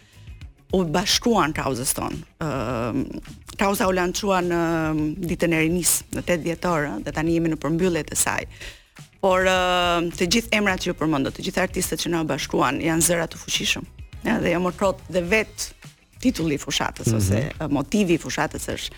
U 0.77 0.81
bashkuan 0.95 1.53
kauzës 1.55 1.93
tonë. 1.95 2.23
Uh, 2.43 3.21
kauza 3.61 3.87
u 3.91 3.95
lanqua 3.95 4.41
në 4.43 4.61
ditën 5.31 5.55
e 5.55 5.61
rinis, 5.63 5.93
në 6.13 6.25
8 6.25 6.39
djetorë, 6.47 6.95
dhe 7.07 7.15
tani 7.15 7.37
jemi 7.37 7.53
në 7.53 7.59
përmbyllet 7.63 8.11
të 8.11 8.19
saj. 8.19 8.49
Por 9.23 9.47
uh, 9.51 10.01
të 10.19 10.29
gjithë 10.35 10.59
emrat 10.59 10.83
që 10.83 10.91
ju 10.91 10.97
përmëndo, 11.01 11.31
të 11.35 11.47
gjithë 11.47 11.63
artistët 11.67 12.03
që 12.05 12.13
në 12.17 12.25
bashkuan, 12.31 12.83
janë 12.85 13.07
zëra 13.09 13.29
të 13.31 13.41
fuqishëm. 13.45 13.87
Ja, 14.27 14.41
dhe 14.43 14.55
jam 14.57 14.67
më 14.67 14.75
krotë 14.79 15.15
dhe 15.15 15.23
vetë 15.35 15.91
titulli 16.21 16.55
i 16.55 16.59
fushatës 16.59 17.07
mm 17.09 17.13
-hmm. 17.13 17.17
ose 17.17 17.51
motivi 17.71 18.15
i 18.15 18.19
fushatës 18.19 18.65
është 18.75 18.91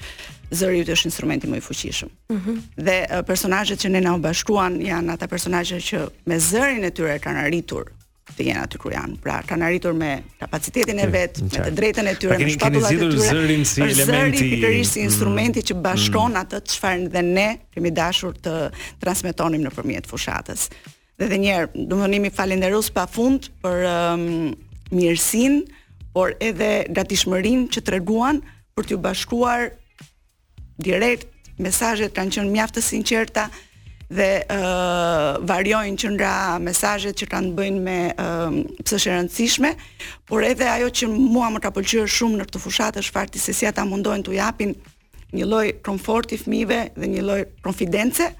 zëri 0.58 0.84
është 0.94 1.04
instrumenti 1.10 1.46
më 1.46 1.56
i 1.56 1.60
fuqishëm. 1.68 2.08
Mm 2.32 2.36
-hmm. 2.44 2.56
Dhe 2.86 2.98
personazhet 3.26 3.78
që 3.84 3.88
ne 3.88 4.00
na 4.00 4.14
u 4.14 4.18
bashkuan 4.18 4.74
janë 4.92 5.12
ata 5.12 5.26
personazhe 5.34 5.76
që 5.88 5.98
me 6.28 6.36
zërin 6.50 6.84
e 6.84 6.90
tyre 6.90 7.18
kanë 7.24 7.40
arritur 7.46 7.84
të 8.36 8.42
jenë 8.48 8.62
aty 8.64 8.76
kur 8.82 8.92
janë. 8.98 9.16
Pra 9.24 9.36
kanë 9.48 9.64
arritur 9.68 9.92
me 10.02 10.12
kapacitetin 10.40 10.98
e 10.98 11.06
vet, 11.16 11.34
mm 11.38 11.46
-hmm. 11.48 11.58
me 11.60 11.64
të 11.68 11.72
drejtën 11.78 12.06
e 12.08 12.14
tyre, 12.20 12.34
pra, 12.36 12.44
me 12.44 12.50
shpatullat 12.54 12.90
e 12.92 12.94
tyre. 12.96 13.10
Kanë 13.10 13.32
zërin 13.32 13.64
si 13.64 13.80
elementi, 13.94 14.44
pikërisht 14.52 14.92
si 14.92 15.00
instrumenti 15.08 15.60
mm 15.60 15.62
-hmm. 15.62 15.76
që 15.78 15.82
bashkon 15.86 16.30
mm. 16.30 16.34
atë 16.42 16.56
çfarë 16.70 17.06
dhe 17.14 17.22
ne 17.36 17.48
kemi 17.74 17.90
dashur 18.00 18.32
të 18.44 18.54
transmetonim 19.02 19.62
nëpërmjet 19.66 20.04
fushatës. 20.12 20.60
Dhe 21.18 21.24
edhe 21.26 21.38
një 21.44 21.48
herë, 21.56 21.68
do 21.90 21.96
të 21.96 22.30
falenderoj 22.38 22.86
pafund 22.98 23.40
për 23.62 23.76
um, 23.94 24.54
mirësinë 24.98 25.58
por 26.18 26.34
edhe 26.50 26.74
gatishmërinë 26.98 27.68
që 27.74 27.82
treguan 27.86 28.40
për 28.74 28.88
t'ju 28.90 28.96
bashkuar 29.04 29.68
direkt, 30.82 31.28
mesazhet 31.62 32.10
kanë 32.16 32.32
qenë 32.38 32.50
mjaft 32.50 32.74
të 32.78 32.82
sinqerta 32.82 33.44
dhe 34.08 34.26
ë 34.40 34.56
uh, 34.56 35.38
variojnë 35.46 36.00
që 36.02 36.10
nga 36.16 36.32
mesazhet 36.64 37.18
që 37.20 37.28
kanë 37.34 37.52
bënë 37.60 37.82
me 37.86 37.96
ë 38.08 38.26
uh, 38.26 38.58
pse 38.82 38.98
është 38.98 39.10
e 39.10 39.14
rëndësishme, 39.14 39.72
por 40.26 40.46
edhe 40.48 40.66
ajo 40.72 40.88
që 40.98 41.10
mua 41.12 41.52
më 41.54 41.62
ka 41.62 41.70
pëlqyer 41.76 42.10
shumë 42.10 42.40
në 42.40 42.48
këtë 42.48 42.64
fushatë 42.66 43.02
është 43.04 43.14
fakti 43.20 43.42
se 43.44 43.54
si 43.54 43.68
ata 43.70 43.86
mundojnë 43.86 44.26
t'u 44.26 44.34
japin 44.38 44.74
një 45.38 45.46
lloj 45.52 45.66
komforti 45.86 46.40
fëmijëve 46.42 46.80
dhe 46.98 47.12
një 47.14 47.26
lloj 47.28 47.42
konfidence 47.66 48.32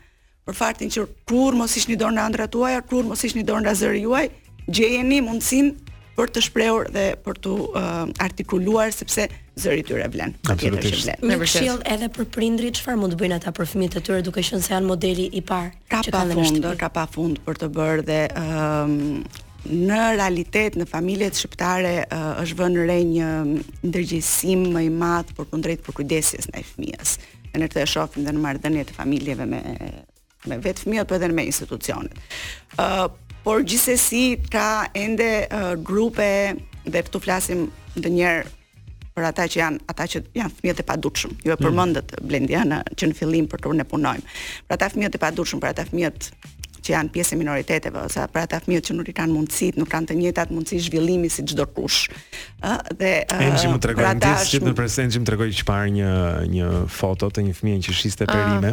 për 0.49 0.57
faktin 0.65 0.91
që 0.97 1.07
kur 1.31 1.55
mos 1.61 1.79
ishni 1.79 1.99
dorë 2.01 2.17
në 2.19 2.27
ëndrat 2.27 2.51
tuaja, 2.57 2.83
kur 2.91 3.05
mos 3.13 3.23
ishni 3.29 3.45
dorë 3.47 3.67
nga 3.69 3.77
zëri 3.85 4.03
juaj, 4.09 4.27
gjejeni 4.67 5.21
mundësinë 5.29 5.88
për 6.19 6.33
të 6.35 6.41
shprehur 6.49 6.89
dhe 6.91 7.05
për 7.23 7.39
të 7.45 7.53
uh, 7.55 7.91
artikuluar 8.25 8.91
sepse 8.95 9.29
zëri 9.59 9.85
tyre 9.87 10.07
vlen. 10.11 10.35
Absolutisht. 10.51 11.13
Në 11.23 11.37
këshill 11.43 11.79
edhe 11.93 12.09
për 12.15 12.27
prindrit 12.35 12.79
çfarë 12.81 12.99
mund 13.01 13.15
të 13.15 13.21
bëjnë 13.21 13.39
ata 13.39 13.53
për 13.57 13.69
fëmijët 13.71 13.99
e 14.01 14.05
tyre 14.09 14.25
duke 14.27 14.43
qenë 14.43 14.61
se 14.67 14.73
janë 14.75 14.89
modeli 14.91 15.29
i 15.31 15.43
parë 15.47 15.71
ka 15.93 16.01
që 16.09 16.15
pa 16.15 16.23
kanë 16.25 16.39
fund, 16.41 16.67
ka 16.81 16.89
pa 16.99 17.05
fund 17.13 17.39
për 17.47 17.61
të 17.63 17.69
bërë 17.77 18.05
dhe 18.09 18.19
um, 18.41 18.97
në 19.71 20.01
realitet 20.19 20.77
në 20.81 20.89
familjet 20.91 21.39
shqiptare 21.39 21.95
uh, 22.05 22.43
është 22.43 22.59
vënë 22.65 22.89
re 22.91 22.99
një 23.13 23.31
ndërgjegjësim 23.87 24.67
më 24.75 24.85
i 24.89 24.91
madh 24.99 25.33
për 25.39 25.51
kundrejt 25.55 25.87
për 25.87 25.99
kujdesjes 26.01 26.51
ndaj 26.51 26.65
fëmijës. 26.73 27.17
Në 27.59 27.67
këtë 27.71 27.83
e 27.85 27.87
shohim 27.95 28.27
dhe 28.27 28.35
në 28.35 28.43
marrëdhënie 28.43 28.83
e 28.89 28.99
familjeve 28.99 29.47
me 29.55 29.63
me 30.49 30.55
vetë 30.63 30.85
fëmijët, 30.85 31.07
po 31.11 31.17
edhe 31.17 31.29
me 31.35 31.43
institucionet. 31.51 32.15
Ë 32.79 32.87
uh, 33.11 33.27
por 33.43 33.63
gjithsesi 33.63 34.39
ka 34.51 34.89
ende 34.95 35.47
uh, 35.53 35.73
grupe 35.83 36.31
dhe 36.93 37.01
këtu 37.07 37.21
flasim 37.23 37.67
ndonjëherë 37.97 38.57
për 39.19 39.27
ata 39.33 39.47
që 39.51 39.61
janë 39.61 39.83
ata 39.93 40.07
që 40.13 40.21
janë 40.39 40.55
fëmijët 40.59 40.81
e 40.83 40.87
padutshëm. 40.87 41.33
Ju 41.43 41.51
jo 41.51 41.55
e 41.57 41.59
mm. 41.59 41.65
përmendët 41.67 42.13
mm. 42.15 42.27
Blendiana 42.31 42.81
që 42.95 43.09
në 43.11 43.19
fillim 43.19 43.49
për 43.51 43.65
turne 43.67 43.87
punojmë. 43.91 44.27
Për 44.69 44.77
ata 44.79 44.89
fëmijët 44.95 45.17
e 45.19 45.23
padutshëm, 45.25 45.63
për 45.65 45.73
ata 45.73 45.87
fëmijët 45.89 46.29
që 46.89 46.95
janë 46.97 47.11
pjesë 47.15 47.37
e 47.37 47.39
minoriteteve 47.43 48.01
ose 48.07 48.25
për 48.33 48.45
ata 48.47 48.59
fëmijët 48.65 48.89
që 48.89 48.97
nuk 48.99 49.09
i 49.13 49.15
kanë 49.17 49.33
mundësitë, 49.37 49.81
nuk 49.83 49.91
kanë 49.93 50.11
të 50.11 50.19
njëjtat 50.19 50.53
mundësi 50.55 50.79
zhvillimi 50.87 51.31
si 51.33 51.45
çdo 51.51 51.67
kush. 51.77 52.09
ë 52.63 52.75
dhe 52.99 53.13
më 53.29 53.73
uh, 53.73 53.93
pra 54.01 54.13
tash 54.19 54.57
në 54.57 54.75
shum... 54.75 55.21
më 55.21 55.25
tregoj 55.31 55.51
çfarë 55.61 55.93
një 55.99 56.13
një 56.55 56.69
foto 56.99 57.31
të 57.35 57.47
një 57.49 57.57
fëmije 57.61 57.85
që 57.89 57.97
shiste 58.01 58.29
ah, 58.29 58.33
perime. 58.35 58.73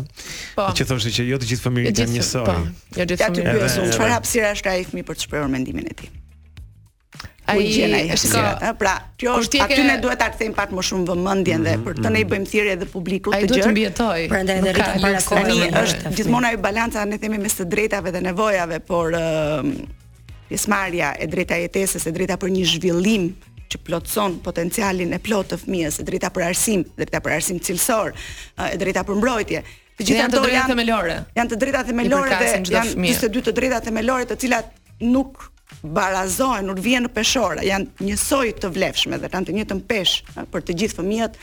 po. 0.57 0.67
Që 0.75 0.89
thoshte 0.89 1.13
që 1.19 1.27
jo 1.31 1.41
të 1.41 1.51
gjithë 1.53 1.67
fëmijët 1.67 2.01
janë 2.03 2.15
njësoj. 2.17 2.45
Po. 2.50 2.60
Jo 3.01 3.07
të 3.07 3.10
gjithë 3.13 3.31
familjet. 3.31 3.50
Ja 3.50 3.57
ty 3.57 3.65
pyesun 3.65 3.98
çfarë 3.98 4.13
hapësirash 4.17 4.63
ka 4.65 4.77
ai 4.77 4.86
fëmi 4.88 5.05
për 5.07 5.19
të 5.19 5.27
shprehur 5.27 5.51
mendimin 5.53 5.91
e 5.91 5.98
tij. 6.01 6.12
Ai 7.45 7.63
gjena 7.69 7.97
e 8.01 8.69
pra, 8.79 8.93
kjo 9.21 9.35
është 9.39 9.59
aty 9.65 9.83
ne 9.85 9.97
duhet 10.01 10.17
ta 10.17 10.31
kthejmë 10.33 10.55
pak 10.57 10.71
më 10.73 10.83
shumë 10.87 11.03
vëmendjen 11.11 11.67
dhe 11.67 11.75
mm, 11.77 11.83
për 11.85 11.99
të 12.01 12.11
ne 12.15 12.17
i 12.17 12.25
mm. 12.25 12.31
bëjmë 12.31 12.49
thirrje 12.49 12.73
edhe 12.77 12.87
publikut 12.89 13.35
të 13.35 13.49
gjë. 13.51 13.57
Ai 13.59 13.63
të 13.65 13.71
mbijetoj. 13.75 14.23
Prandaj 14.31 14.55
edhe 14.61 14.73
rritet 14.73 15.03
para 15.03 15.19
kohës. 15.19 15.51
Tani 15.51 15.83
është 15.83 16.13
gjithmonë 16.17 16.49
ai 16.49 16.57
balanca 16.65 17.03
ne 17.05 17.19
themi 17.21 17.37
mes 17.43 17.53
të 17.59 17.67
drejtave 17.75 18.13
dhe 18.15 18.23
nevojave, 18.25 18.79
por 18.87 19.17
pjesmarrja 20.49 21.11
e 21.21 21.27
drejta 21.35 21.59
jetesës, 21.61 22.07
e 22.09 22.15
drejta 22.17 22.39
për 22.41 22.53
një 22.57 22.65
zhvillim 22.73 23.29
që 23.69 23.83
plotëson 23.85 24.39
potencialin 24.45 25.13
e 25.17 25.21
plotë 25.29 25.53
të 25.53 25.61
fëmijës, 25.65 26.01
e 26.01 26.07
drejta 26.09 26.33
për 26.35 26.47
arsim, 26.49 26.81
e 26.81 27.03
drejta 27.03 27.21
për 27.25 27.37
arsim 27.39 27.61
cilësor, 27.69 28.11
e 28.73 28.77
drejta 28.81 29.05
për 29.07 29.19
mbrojtje. 29.21 29.63
Të 29.99 30.09
gjitha 30.09 30.25
janë 30.25 30.35
të 30.37 30.43
drejta 30.49 30.65
themelore. 30.73 31.19
Janë 31.37 31.53
të 31.53 31.61
drejta 31.63 31.85
themelore 31.91 32.37
dhe 32.41 32.51
janë 32.73 32.95
22 32.99 33.43
të 33.49 33.55
drejta 33.59 33.83
themelore 33.85 34.25
të 34.31 34.39
cilat 34.45 34.73
nuk 35.07 35.49
barazohen, 35.94 36.68
nuk 36.70 36.80
vjen 36.86 37.06
në 37.06 37.12
peshore, 37.15 37.65
janë 37.65 38.06
njësoj 38.08 38.50
të 38.62 38.72
vlefshme 38.75 39.20
dhe 39.22 39.30
kanë 39.34 39.50
të 39.50 39.56
njëjtën 39.58 39.82
peshë 39.89 40.46
për 40.54 40.65
të 40.68 40.77
gjithë 40.82 41.00
fëmijët. 41.00 41.39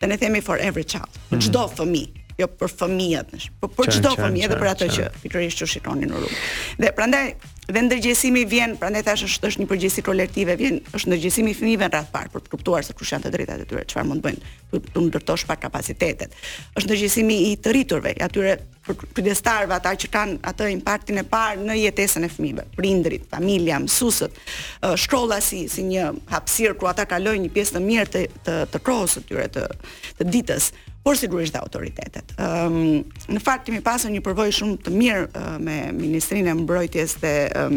Dhe 0.00 0.10
ne 0.10 0.18
themi 0.20 0.42
for 0.44 0.60
every 0.60 0.84
child, 0.84 1.20
në 1.30 1.38
mhm. 1.38 1.44
çdo 1.46 1.64
fëmijë 1.78 2.25
jo 2.36 2.46
për 2.52 2.68
fëmijët, 2.70 3.30
por 3.62 3.70
po 3.72 3.84
për 3.86 3.94
çdo 3.96 4.10
fëmijë 4.18 4.48
edhe 4.50 4.56
për 4.60 4.70
atë 4.74 4.86
që 4.92 5.04
pikërisht 5.24 5.62
ju 5.62 5.66
shikoni 5.72 6.08
në 6.10 6.18
rrugë. 6.20 6.40
Dhe 6.82 6.90
prandaj 6.96 7.28
dhe 7.66 7.80
ndërgjegjësimi 7.82 8.44
vjen, 8.46 8.76
prandaj 8.78 9.00
thash 9.08 9.24
është 9.26 9.48
është 9.48 9.60
një 9.64 9.68
përgjegjësi 9.72 10.02
kolektive, 10.06 10.54
vjen 10.60 10.76
është 10.94 11.08
ndërgjegjësimi 11.10 11.50
i 11.50 11.56
fëmijëve 11.58 11.88
në 11.88 11.94
radh 11.96 12.10
parë 12.12 12.30
për 12.34 12.44
të 12.44 12.52
kuptuar 12.52 12.84
se 12.86 12.94
kush 12.94 13.10
janë 13.16 13.24
të 13.26 13.32
drejtat 13.34 13.64
e 13.64 13.66
tyre, 13.72 13.82
çfarë 13.90 14.06
mund 14.06 14.22
të 14.22 14.28
bëjnë, 14.28 14.52
për 14.70 14.84
të 14.94 15.02
ndërtosh 15.08 15.46
pa 15.48 15.56
kapacitetet. 15.64 16.38
Është 16.78 16.86
ndërgjegjësimi 16.92 17.38
i 17.48 17.58
të 17.58 17.72
rriturve, 17.74 18.12
atyre 18.22 18.52
për 18.86 19.00
kujdestarve, 19.16 19.74
ata 19.80 19.96
që 19.98 20.12
kanë 20.14 20.38
atë 20.46 20.68
impaktin 20.76 21.24
e 21.24 21.26
parë 21.32 21.66
në 21.66 21.78
jetesën 21.80 22.28
e 22.28 22.30
fëmijëve, 22.36 22.68
prindrit, 22.78 23.26
familja, 23.34 23.80
mësuesët, 23.82 24.38
shkolla 25.08 25.40
si 25.42 25.64
si 25.72 25.82
një 25.90 26.06
hapësirë 26.30 26.78
ku 26.78 26.86
ata 26.86 27.08
kalojnë 27.10 27.48
një 27.48 27.54
pjesë 27.56 27.80
të 27.80 27.84
mirë 27.90 28.10
të 28.14 28.26
të, 28.46 28.60
të 28.76 28.84
kohës 28.86 29.18
së 29.18 29.26
tyre 29.26 29.48
të, 29.58 29.66
të 30.20 30.30
ditës, 30.36 30.70
por 31.06 31.14
sigurisht 31.16 31.54
dhe 31.54 31.62
autoritetet. 31.62 32.26
Um, 32.42 33.04
në 33.30 33.42
fakt, 33.46 33.68
kemi 33.68 33.78
pasur 33.86 34.10
një 34.10 34.22
përvoj 34.26 34.50
shumë 34.56 34.78
të 34.88 34.94
mirë 34.96 35.20
uh, 35.28 35.44
me 35.62 35.76
Ministrinë 35.94 36.50
e 36.50 36.54
Mbrojtjes 36.64 37.12
dhe 37.22 37.32
um, 37.60 37.76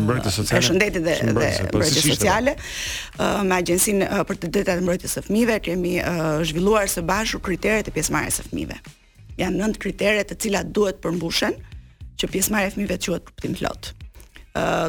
mbrojtjes 0.00 0.38
sociale. 0.40 0.62
Shëndetit 0.70 1.04
dhe 1.04 1.16
mbrojtjes, 1.28 1.58
dhe 1.58 1.68
mbrojtjes 1.74 2.06
sociale. 2.08 2.54
Ë 3.20 3.28
me 3.50 3.58
agjencinë 3.60 4.08
për 4.30 4.40
të 4.40 4.50
drejtat 4.54 4.78
e 4.80 4.86
mbrojtjes 4.86 5.16
së 5.20 5.24
fëmijëve 5.26 5.58
kemi 5.68 5.92
zhvilluar 6.48 6.88
së 6.92 7.02
bashku 7.10 7.42
kriteret 7.44 7.90
e 7.90 7.94
pjesëmarrjes 7.98 8.40
së 8.40 8.46
fëmijëve. 8.48 8.80
Janë 9.42 9.60
nëntë 9.64 9.82
kritere 9.84 10.24
të 10.30 10.38
cilat 10.46 10.70
duhet 10.78 11.02
përmbushen 11.04 11.58
që 12.22 12.32
pjesëmarrja 12.36 12.70
e 12.72 12.76
fëmijëve 12.78 12.96
të 13.04 13.10
quhet 13.12 13.28
kuptim 13.32 13.58
plot 13.60 13.92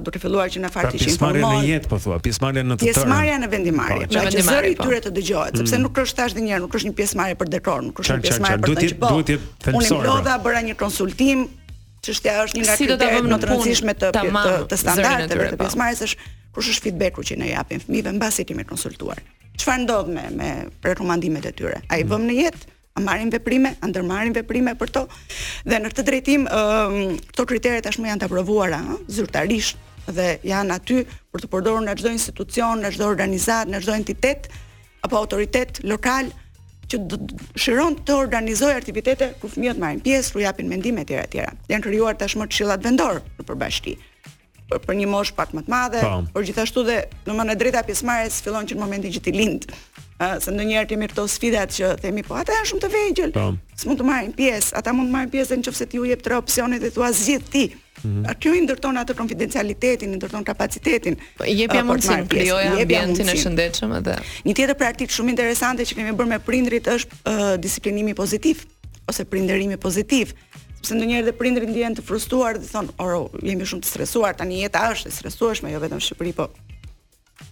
do 0.06 0.14
të 0.14 0.22
filluar 0.24 0.50
që 0.52 0.60
pra, 0.60 0.64
në 0.68 0.72
fakt 0.74 0.98
ishin 0.98 1.16
formal. 1.18 1.36
Pjesëmarrja 1.36 1.62
në 1.62 1.70
jetë, 1.74 1.90
po 1.92 2.00
thua, 2.04 2.18
pjesëmarrja 2.26 2.64
në 2.70 2.76
të 2.76 2.84
tërë. 2.84 2.96
Pjesëmarrja 2.98 3.38
në 3.44 3.50
vendimarrje. 3.54 4.08
Pra, 4.14 4.24
që 4.36 4.44
zëri 4.48 4.72
po. 4.80 4.88
tyre 4.88 5.00
të 5.06 5.14
dëgjohet, 5.18 5.60
sepse 5.62 5.76
mm. 5.78 5.84
nuk 5.86 6.02
është 6.04 6.20
thash 6.20 6.38
dhe 6.38 6.44
njëherë, 6.46 6.64
nuk 6.66 6.78
është 6.80 6.90
një 6.92 6.96
pjesëmarrje 7.00 7.38
për 7.42 7.52
dekor, 7.56 7.84
nuk 7.88 8.02
është 8.04 8.18
një 8.18 8.26
pjesëmarrje 8.26 8.60
për 8.60 8.72
të 8.72 8.86
gjithë. 8.86 9.00
Duhet 9.06 9.30
të 9.30 9.74
jetë 9.74 10.00
Unë 10.00 10.32
po. 10.32 10.40
bëra 10.48 10.64
një 10.68 10.78
konsultim, 10.80 11.46
çështja 12.06 12.36
është 12.46 12.60
një 12.60 12.66
nga 12.66 12.80
kriteret 12.80 13.30
në 13.30 13.40
të 13.42 13.52
rëndësishme 13.52 13.98
të 14.00 14.12
të 14.74 14.82
standardeve 14.84 15.52
të 15.52 15.60
po. 15.60 15.64
pjesëmarrjes 15.66 16.04
është 16.10 16.36
kush 16.60 16.72
është 16.74 16.90
feedbacku 16.90 17.28
që 17.30 17.40
ne 17.40 17.52
japim 17.54 17.84
fëmijëve 17.86 18.16
mbasi 18.18 18.48
kemi 18.50 18.66
konsultuar. 18.70 19.22
Çfarë 19.60 19.84
ndodh 19.86 20.12
me 20.16 20.28
me 20.40 20.50
rekomandimet 20.88 21.46
e 21.46 21.56
tyre? 21.56 21.82
Ai 21.94 22.02
vëmë 22.08 22.32
në 22.32 22.38
jetë? 22.44 22.68
marrin 23.00 23.32
veprime, 23.32 23.74
ndërmarrin 23.84 24.34
veprime 24.36 24.76
për 24.80 24.92
to 24.96 25.04
dhe 25.68 25.80
në 25.80 25.92
këtë 25.94 26.06
drejtim 26.10 26.46
këto 26.52 27.46
kritere 27.50 27.82
tashmë 27.86 28.12
janë 28.12 28.24
të 28.24 28.30
aprovuara 28.30 28.82
zyrtarisht 29.18 29.80
dhe 30.10 30.28
janë 30.48 30.76
aty 30.80 31.00
për 31.34 31.44
të 31.44 31.50
përdorur 31.54 31.84
nga 31.86 31.96
çdo 32.00 32.12
institucion, 32.14 32.82
nga 32.84 32.92
çdo 32.94 33.08
organizat, 33.10 33.68
nga 33.70 33.82
çdo 33.84 33.96
entitet 34.00 34.50
apo 35.06 35.16
autoritet 35.20 35.84
lokal 35.88 36.32
që 36.90 36.98
shiron 37.60 37.94
të 38.08 38.16
organizojë 38.18 38.78
aktivitete 38.82 39.28
ku 39.42 39.50
fëmijët 39.54 39.78
marrin 39.82 40.00
pjesë, 40.02 40.34
ku 40.34 40.42
japin 40.42 40.70
mendime 40.72 41.04
etj 41.06 41.20
etj. 41.22 41.44
Janë 41.70 41.86
krijuar 41.86 42.18
tashmë 42.18 42.50
këshillat 42.50 42.84
vendor 42.86 43.22
në 43.38 43.46
përbashki 43.46 43.94
për, 44.70 44.84
për 44.88 44.98
një 45.04 45.10
mosh 45.14 45.34
pak 45.38 45.54
më 45.54 45.68
të 45.68 45.74
madhe, 45.74 46.02
po. 46.02 46.16
por 46.34 46.46
gjithashtu 46.46 46.84
dhe 46.90 46.98
domethënë 47.30 47.54
e 47.54 47.60
drejta 47.62 47.86
pjesëmarrjes 47.86 48.42
fillon 48.46 48.68
që 48.70 48.78
në 48.80 48.84
momentin 48.86 49.14
që 49.14 49.22
ti 49.28 49.36
lind 49.38 49.70
se 50.20 50.52
ndonjëherë 50.52 50.88
kemi 50.90 51.08
këto 51.10 51.24
sfidat 51.32 51.72
që 51.72 51.94
themi 52.04 52.24
po 52.28 52.36
ata 52.36 52.52
janë 52.52 52.68
shumë 52.70 52.82
të 52.84 52.90
vegjël. 52.96 53.32
S'mund 53.80 54.02
të 54.02 54.08
marrin 54.08 54.34
pjesë, 54.36 54.74
ata 54.76 54.92
mund 54.96 55.08
të 55.08 55.14
marrin 55.16 55.32
pjesë 55.32 55.58
nëse 55.62 55.88
ti 55.92 56.00
u 56.02 56.08
jep 56.08 56.24
tre 56.26 56.36
opsione 56.36 56.80
dhe 56.82 56.90
thua 56.92 57.08
zgjidh 57.16 57.46
ti. 57.52 57.64
Mm 58.02 58.10
-hmm. 58.10 58.36
Kjo 58.40 58.54
i 58.56 58.62
ndërton 58.66 58.98
atë 59.00 59.14
konfidencialitetin, 59.16 60.14
i 60.14 60.18
ndërton 60.20 60.44
kapacitetin. 60.44 61.16
Po 61.38 61.44
i 61.44 61.54
jep 61.60 61.72
si 62.02 62.14
krijoj 62.30 62.64
ambientin 62.82 63.30
e 63.30 63.34
shëndetshëm 63.36 63.92
edhe. 63.98 64.16
Një 64.46 64.54
tjetër 64.56 64.76
praktikë 64.76 65.14
shumë 65.16 65.30
interesante 65.30 65.84
që 65.88 65.96
kemi 65.96 66.12
bërë 66.12 66.28
me 66.30 66.40
prindrit 66.40 66.88
është 66.88 67.10
uh, 67.26 67.60
disiplinimi 67.60 68.14
pozitiv 68.14 68.58
ose 69.08 69.24
prindërimi 69.26 69.78
pozitiv. 69.78 70.34
Sepse 70.78 70.94
ndonjëherë 70.96 71.26
dhe 71.26 71.32
prindrit 71.32 71.70
ndjehen 71.70 71.96
të 71.96 72.02
frustruar 72.02 72.60
dhe 72.60 72.68
thonë, 72.76 72.90
"Oro, 72.98 73.30
jemi 73.44 73.64
shumë 73.66 73.82
të 73.84 73.88
stresuar, 73.88 74.36
tani 74.36 74.60
jeta 74.64 74.80
është 74.94 75.08
e 75.08 75.12
stresueshme, 75.12 75.72
jo 75.72 75.80
vetëm 75.80 75.98
në 76.00 76.04
Shqipëri, 76.08 76.34
po 76.36 76.46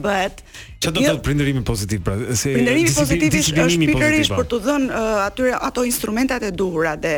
bëhet. 0.01 0.41
Çfarë 0.81 0.93
do 0.93 0.93
të 0.97 1.03
jo. 1.03 1.13
thotë 1.13 1.25
prindërimi 1.27 1.63
pozitiv 1.67 2.03
pra? 2.05 2.15
Se 2.35 2.53
prindërimi 2.55 2.93
pozitiv 2.95 3.35
është 3.41 3.91
pikërisht 3.91 4.35
për 4.37 4.47
të 4.47 4.57
po. 4.57 4.61
dhënë 4.67 5.03
atyre 5.25 5.53
ato 5.69 5.85
instrumentat 5.87 6.45
e 6.47 6.51
duhura 6.55 6.95
dhe 6.99 7.15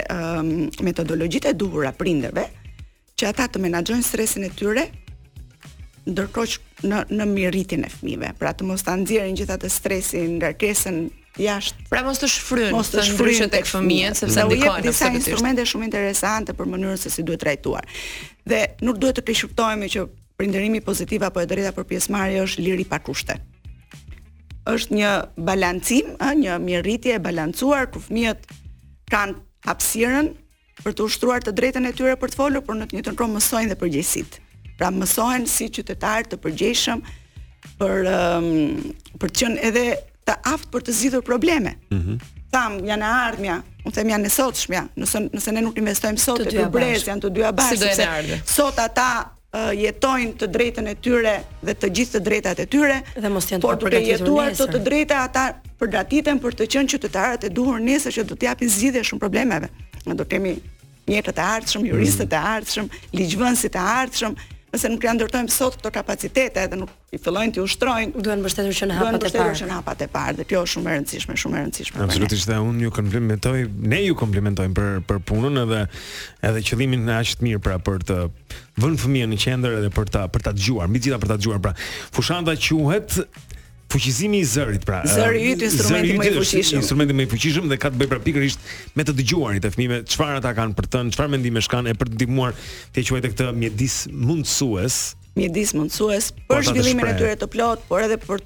metodologjitë 0.84 1.54
e 1.54 1.58
duhura 1.58 1.92
prindërve 1.96 2.48
që 3.18 3.30
ata 3.32 3.48
të 3.54 3.64
menaxhojnë 3.68 4.06
stresin 4.08 4.48
e 4.48 4.52
tyre 4.54 4.88
ndërkohë 6.10 6.88
në 6.90 7.04
në 7.16 7.28
miritin 7.32 7.86
e 7.88 7.90
fëmijëve, 7.94 8.34
pra 8.36 8.52
të 8.54 8.66
mos 8.68 8.82
ta 8.84 8.98
nxjerrin 9.00 9.38
gjithatë 9.40 9.70
stresin, 9.72 10.34
ngarkesën 10.42 10.98
jashtë. 11.42 11.88
Pra 11.90 12.02
mos 12.06 12.20
të 12.22 12.30
shfryn, 12.32 12.72
mos 12.76 12.90
të 12.94 13.04
shfryshën 13.08 13.52
tek 13.54 13.68
fëmijët 13.70 14.18
sepse 14.20 14.44
ndikojnë 14.44 14.70
në 14.70 14.78
këtë. 14.78 14.82
jetë 14.86 14.92
disa 14.92 15.10
instrumente 15.18 15.66
shumë 15.66 15.86
interesante 15.90 16.54
për 16.56 16.70
mënyrën 16.74 17.00
se 17.02 17.10
si 17.10 17.24
duhet 17.26 17.42
trajtuar. 17.42 17.86
Dhe 18.46 18.62
nuk 18.82 19.00
duhet 19.02 19.18
të 19.18 19.24
keqkuptohemi 19.28 19.90
që 19.94 20.06
prindërimi 20.38 20.82
pozitiv 20.82 21.24
apo 21.24 21.40
e 21.42 21.46
drejta 21.50 21.72
për 21.74 21.86
pjesëmarrje 21.90 22.44
është 22.46 22.62
liri 22.68 22.86
pa 22.86 23.00
kushte. 23.00 23.38
Është 24.70 24.94
një 24.96 25.12
balancim, 25.38 26.14
ëh, 26.22 26.36
një 26.44 26.54
mirëritje 26.68 27.18
e 27.18 27.24
balancuar 27.24 27.90
ku 27.92 28.00
fëmijët 28.04 28.46
kanë 29.12 29.36
hapësirën 29.68 30.32
për 30.84 30.92
të 30.94 31.06
ushtruar 31.08 31.42
të 31.44 31.52
drejtën 31.52 31.86
e 31.90 31.94
tyre 31.98 32.16
për 32.18 32.30
të 32.32 32.36
folur, 32.42 32.62
por 32.62 32.76
në 32.78 32.86
të 32.88 32.96
njëjtën 32.98 33.18
kohë 33.18 33.34
mësojnë 33.38 33.72
dhe 33.74 33.80
përgjegjësitë. 33.82 34.38
Pra 34.78 34.90
mësohen 34.94 35.48
si 35.50 35.68
qytetar 35.74 36.26
të 36.30 36.40
përgjegjshëm 36.44 37.04
për 37.80 38.08
um, 38.12 38.96
për 39.20 39.30
të 39.32 39.40
qenë 39.44 39.62
edhe 39.70 39.84
të 40.28 40.36
aftë 40.52 40.72
për 40.74 40.86
të 40.88 40.96
zgjidhur 41.02 41.28
probleme. 41.28 41.78
Ëh. 41.96 42.00
Mm 42.14 42.40
Tam 42.54 42.76
janë 42.86 43.08
ardhmja, 43.10 43.54
u 43.82 43.90
them 43.90 44.12
janë 44.12 44.28
nesotshmja, 44.28 44.82
nëse 45.02 45.24
nëse 45.34 45.54
ne 45.56 45.64
nuk 45.66 45.80
investojmë 45.82 46.20
sot 46.22 46.38
të 46.44 46.52
dy 46.54 46.66
brez 46.70 47.02
janë 47.08 47.24
të 47.24 47.32
dyja 47.34 47.50
bashkë. 47.58 47.94
Si 47.98 48.54
sot 48.60 48.78
ata 48.78 49.06
uh, 49.24 49.72
jetojnë 49.74 50.36
të 50.44 50.52
drejtën 50.54 50.92
e 50.92 50.94
tyre 51.02 51.32
dhe 51.66 51.74
të 51.74 51.90
gjithë 51.98 52.16
të 52.16 52.22
drejtat 52.28 52.62
e 52.62 52.68
tyre. 52.70 53.00
Dhe 53.26 53.32
mos 53.34 53.50
janë 53.50 53.64
të 53.64 53.74
përgatitur 53.88 53.90
nesër. 53.90 54.28
Por 54.28 54.38
të 54.38 54.38
jetuar 54.38 54.54
të 54.62 54.70
të 54.76 54.84
drejta 54.86 55.24
ata 55.26 55.48
përgatiten 55.82 56.44
për 56.46 56.60
të 56.62 56.70
qenë 56.76 56.94
qytetarët 56.94 57.50
e 57.50 57.54
duhur 57.58 57.82
nesër 57.90 58.20
që 58.20 58.28
do 58.34 58.38
të 58.38 58.52
japin 58.52 58.74
zgjidhje 58.78 59.06
shumë 59.10 59.24
problemeve. 59.26 59.74
Ne 60.06 60.22
do 60.22 60.30
kemi 60.30 60.54
Njëtë 61.04 61.34
të 61.36 61.44
ardhshëm, 61.54 61.82
juristët 61.90 62.30
të 62.32 62.40
ardhshëm, 62.48 62.86
ligjvënësit 63.20 63.74
të 63.76 63.82
ardhshëm, 63.94 64.38
nëse 64.74 64.90
nuk 64.90 65.04
kanë 65.04 65.20
ndërtojmë 65.20 65.54
sot 65.54 65.76
këto 65.78 65.92
kapacitete 65.94 66.64
dhe 66.72 66.78
nuk 66.80 66.92
i 67.14 67.20
fillojnë 67.22 67.54
të 67.56 67.62
ushtrojnë, 67.62 68.22
duhen 68.26 68.42
mbështetur 68.42 68.74
që 68.74 68.88
në 68.90 68.98
hapat 68.98 69.28
e 69.28 69.30
parë. 69.30 69.30
Duhen 69.30 69.30
mbështetur 69.30 69.60
që 69.62 69.68
në 69.70 69.78
hapat 69.78 70.02
e 70.02 70.08
parë 70.14 70.36
dhe 70.40 70.46
kjo 70.50 70.62
është 70.66 70.74
shumë 70.74 70.90
e 70.90 70.96
rëndësishme, 70.96 71.38
shumë 71.44 71.56
e 71.56 71.64
rëndësishme. 71.64 72.06
Absolutisht 72.08 72.50
dhe 72.50 72.58
unë 72.66 72.86
ju 72.88 72.94
komplimentoj, 72.98 73.56
ne 73.94 74.02
ju 74.08 74.18
komplimentojmë 74.18 74.78
për 74.80 75.00
për 75.12 75.22
punën 75.30 75.62
edhe 75.64 75.86
edhe 76.50 76.66
qëllimin 76.72 77.06
na 77.06 77.20
është 77.22 77.50
mirë 77.52 77.64
pra 77.68 77.78
për 77.86 78.08
të 78.10 78.20
vënë 78.84 79.02
fëmijën 79.06 79.36
në 79.36 79.42
qendër 79.46 79.78
edhe 79.82 79.94
për 79.94 80.14
ta 80.18 80.26
për 80.34 80.48
ta 80.50 80.56
dëgjuar, 80.58 80.90
mbi 80.90 81.04
gjitha 81.06 81.22
për 81.22 81.36
ta 81.36 81.42
dëgjuar. 81.42 81.64
Pra, 81.70 81.76
fushanda 82.18 82.58
quhet 82.70 83.20
fuqizimi 83.94 84.40
i 84.42 84.46
zërit 84.48 84.86
pra. 84.88 85.02
Zëri 85.08 85.42
i 85.46 85.52
yt 85.54 85.62
instrumenti 85.68 86.16
më 86.18 86.30
i 86.32 86.36
fuqishëm. 86.40 86.82
Instrumenti 86.82 87.16
më 87.18 87.26
i 87.26 87.30
fuqishëm 87.34 87.70
dhe 87.72 87.78
ka 87.84 87.92
të 87.94 88.00
bëjë 88.02 88.12
pra 88.14 88.20
pikërisht 88.24 88.70
me 88.98 89.06
të 89.06 89.16
dëgjuarit 89.20 89.68
e 89.68 89.72
fëmijëve, 89.76 90.00
çfarë 90.14 90.40
ata 90.42 90.54
kanë 90.58 90.76
për 90.78 90.88
të, 90.94 91.02
çfarë 91.14 91.34
mendimesh 91.36 91.70
kanë 91.74 91.92
e 91.94 91.98
për 92.00 92.12
të 92.12 92.18
ndihmuar 92.18 92.56
të 92.96 93.04
quaj 93.12 93.24
të 93.28 93.34
këtë 93.34 93.50
mjedis 93.62 93.98
mundësues. 94.14 94.98
Mjedis 95.38 95.76
mundësues 95.78 96.32
po, 96.38 96.46
për 96.56 96.70
zhvillimin 96.72 97.12
e 97.12 97.16
tyre 97.22 97.38
të 97.44 97.50
plot, 97.54 97.86
por 97.90 98.04
edhe 98.08 98.18
për 98.24 98.42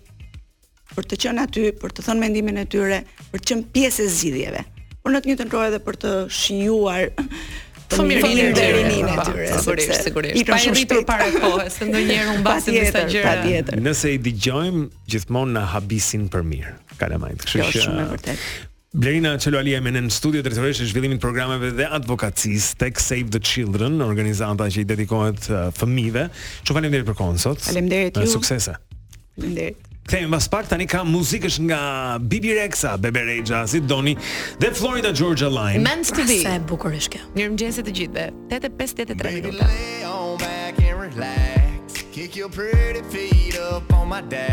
për 0.98 1.08
të 1.12 1.18
qenë 1.24 1.44
aty, 1.46 1.66
për 1.78 1.92
të 1.96 2.06
thënë 2.08 2.24
mendimin 2.24 2.58
e 2.64 2.66
tyre, 2.74 3.04
për 3.32 3.42
të 3.44 3.50
qenë 3.52 3.68
pjesë 3.76 4.04
e 4.08 4.12
zgjidhjeve. 4.18 4.64
Por 5.04 5.14
në 5.14 5.20
të 5.24 5.30
njëjtën 5.32 5.52
kohë 5.54 5.68
edhe 5.70 5.80
për 5.88 5.98
të 6.04 6.14
shijuar 6.34 7.10
fëmirërinë 7.92 8.62
e 8.62 8.68
rinin 8.76 9.10
e 9.12 9.16
tyre. 9.24 9.48
Sigurisht, 9.62 10.04
sigurisht. 10.08 10.40
I 10.42 10.46
pa 10.48 10.58
shumë 10.62 10.80
shpejt 10.82 11.06
para 11.08 11.28
kohës, 11.36 11.78
ndonjëherë 11.88 12.34
u 12.34 12.40
mbasin 12.42 12.78
disa 12.80 13.04
gjëra. 13.10 13.36
tjetër. 13.46 13.82
Nëse 13.86 14.12
i 14.14 14.20
dëgjojmë 14.28 14.86
gjithmonë 15.14 15.56
na 15.58 15.66
habisin 15.74 16.28
për 16.34 16.46
mirë. 16.52 16.74
Kalamajt. 17.02 17.46
Kështu 17.46 17.60
që 17.60 17.70
është 17.70 17.86
shumë 17.88 18.08
e 18.16 18.38
Blerina 18.98 19.34
Çelualia 19.38 19.82
me 19.84 19.92
në 19.92 20.06
studio 20.10 20.40
drejtoresh 20.42 20.80
e 20.82 20.86
zhvillimit 20.90 21.20
të 21.20 21.26
programeve 21.26 21.74
dhe 21.76 21.90
advokacisë 21.98 22.78
Tech 22.82 23.02
Save 23.04 23.28
the 23.36 23.42
Children, 23.46 24.00
organizata 24.02 24.70
që 24.74 24.86
i 24.86 24.88
dedikohet 24.90 25.50
fëmijëve. 25.78 26.26
Ju 26.66 26.78
falenderoj 26.78 27.06
për 27.12 27.20
kohën 27.20 27.38
sot. 27.44 27.68
Faleminderit 27.68 28.18
ju. 28.18 28.26
Suksese. 28.32 28.80
Faleminderit. 29.36 29.84
Kthehemi 30.08 30.32
pas 30.32 30.48
pak 30.48 30.70
tani 30.72 30.86
ka 30.88 31.02
muzikësh 31.04 31.60
nga 31.68 32.16
Bibi 32.16 32.54
Rexa, 32.56 32.96
Bebe 32.96 33.26
Rexa, 33.28 33.66
si 33.68 33.82
doni, 33.84 34.14
dhe 34.56 34.70
Florida 34.72 35.12
Georgia 35.12 35.52
Line. 35.52 35.84
Mens 35.84 36.16
to 36.16 36.24
be. 36.24 36.40
Sa 36.48 36.56
e 36.56 36.64
bukur 36.64 36.96
është 36.96 37.18
kjo. 37.18 37.24
Mirëmëngjes 37.36 37.82
të 37.84 37.96
gjithëve. 37.98 38.32
8:53 38.48 39.36
minuta. 39.44 39.68
Kick 42.18 42.36
your 42.40 42.50
pretty 42.50 43.04
feet 43.12 43.60
up 43.60 43.92
on 43.94 44.08
my 44.08 44.24
dad. 44.32 44.46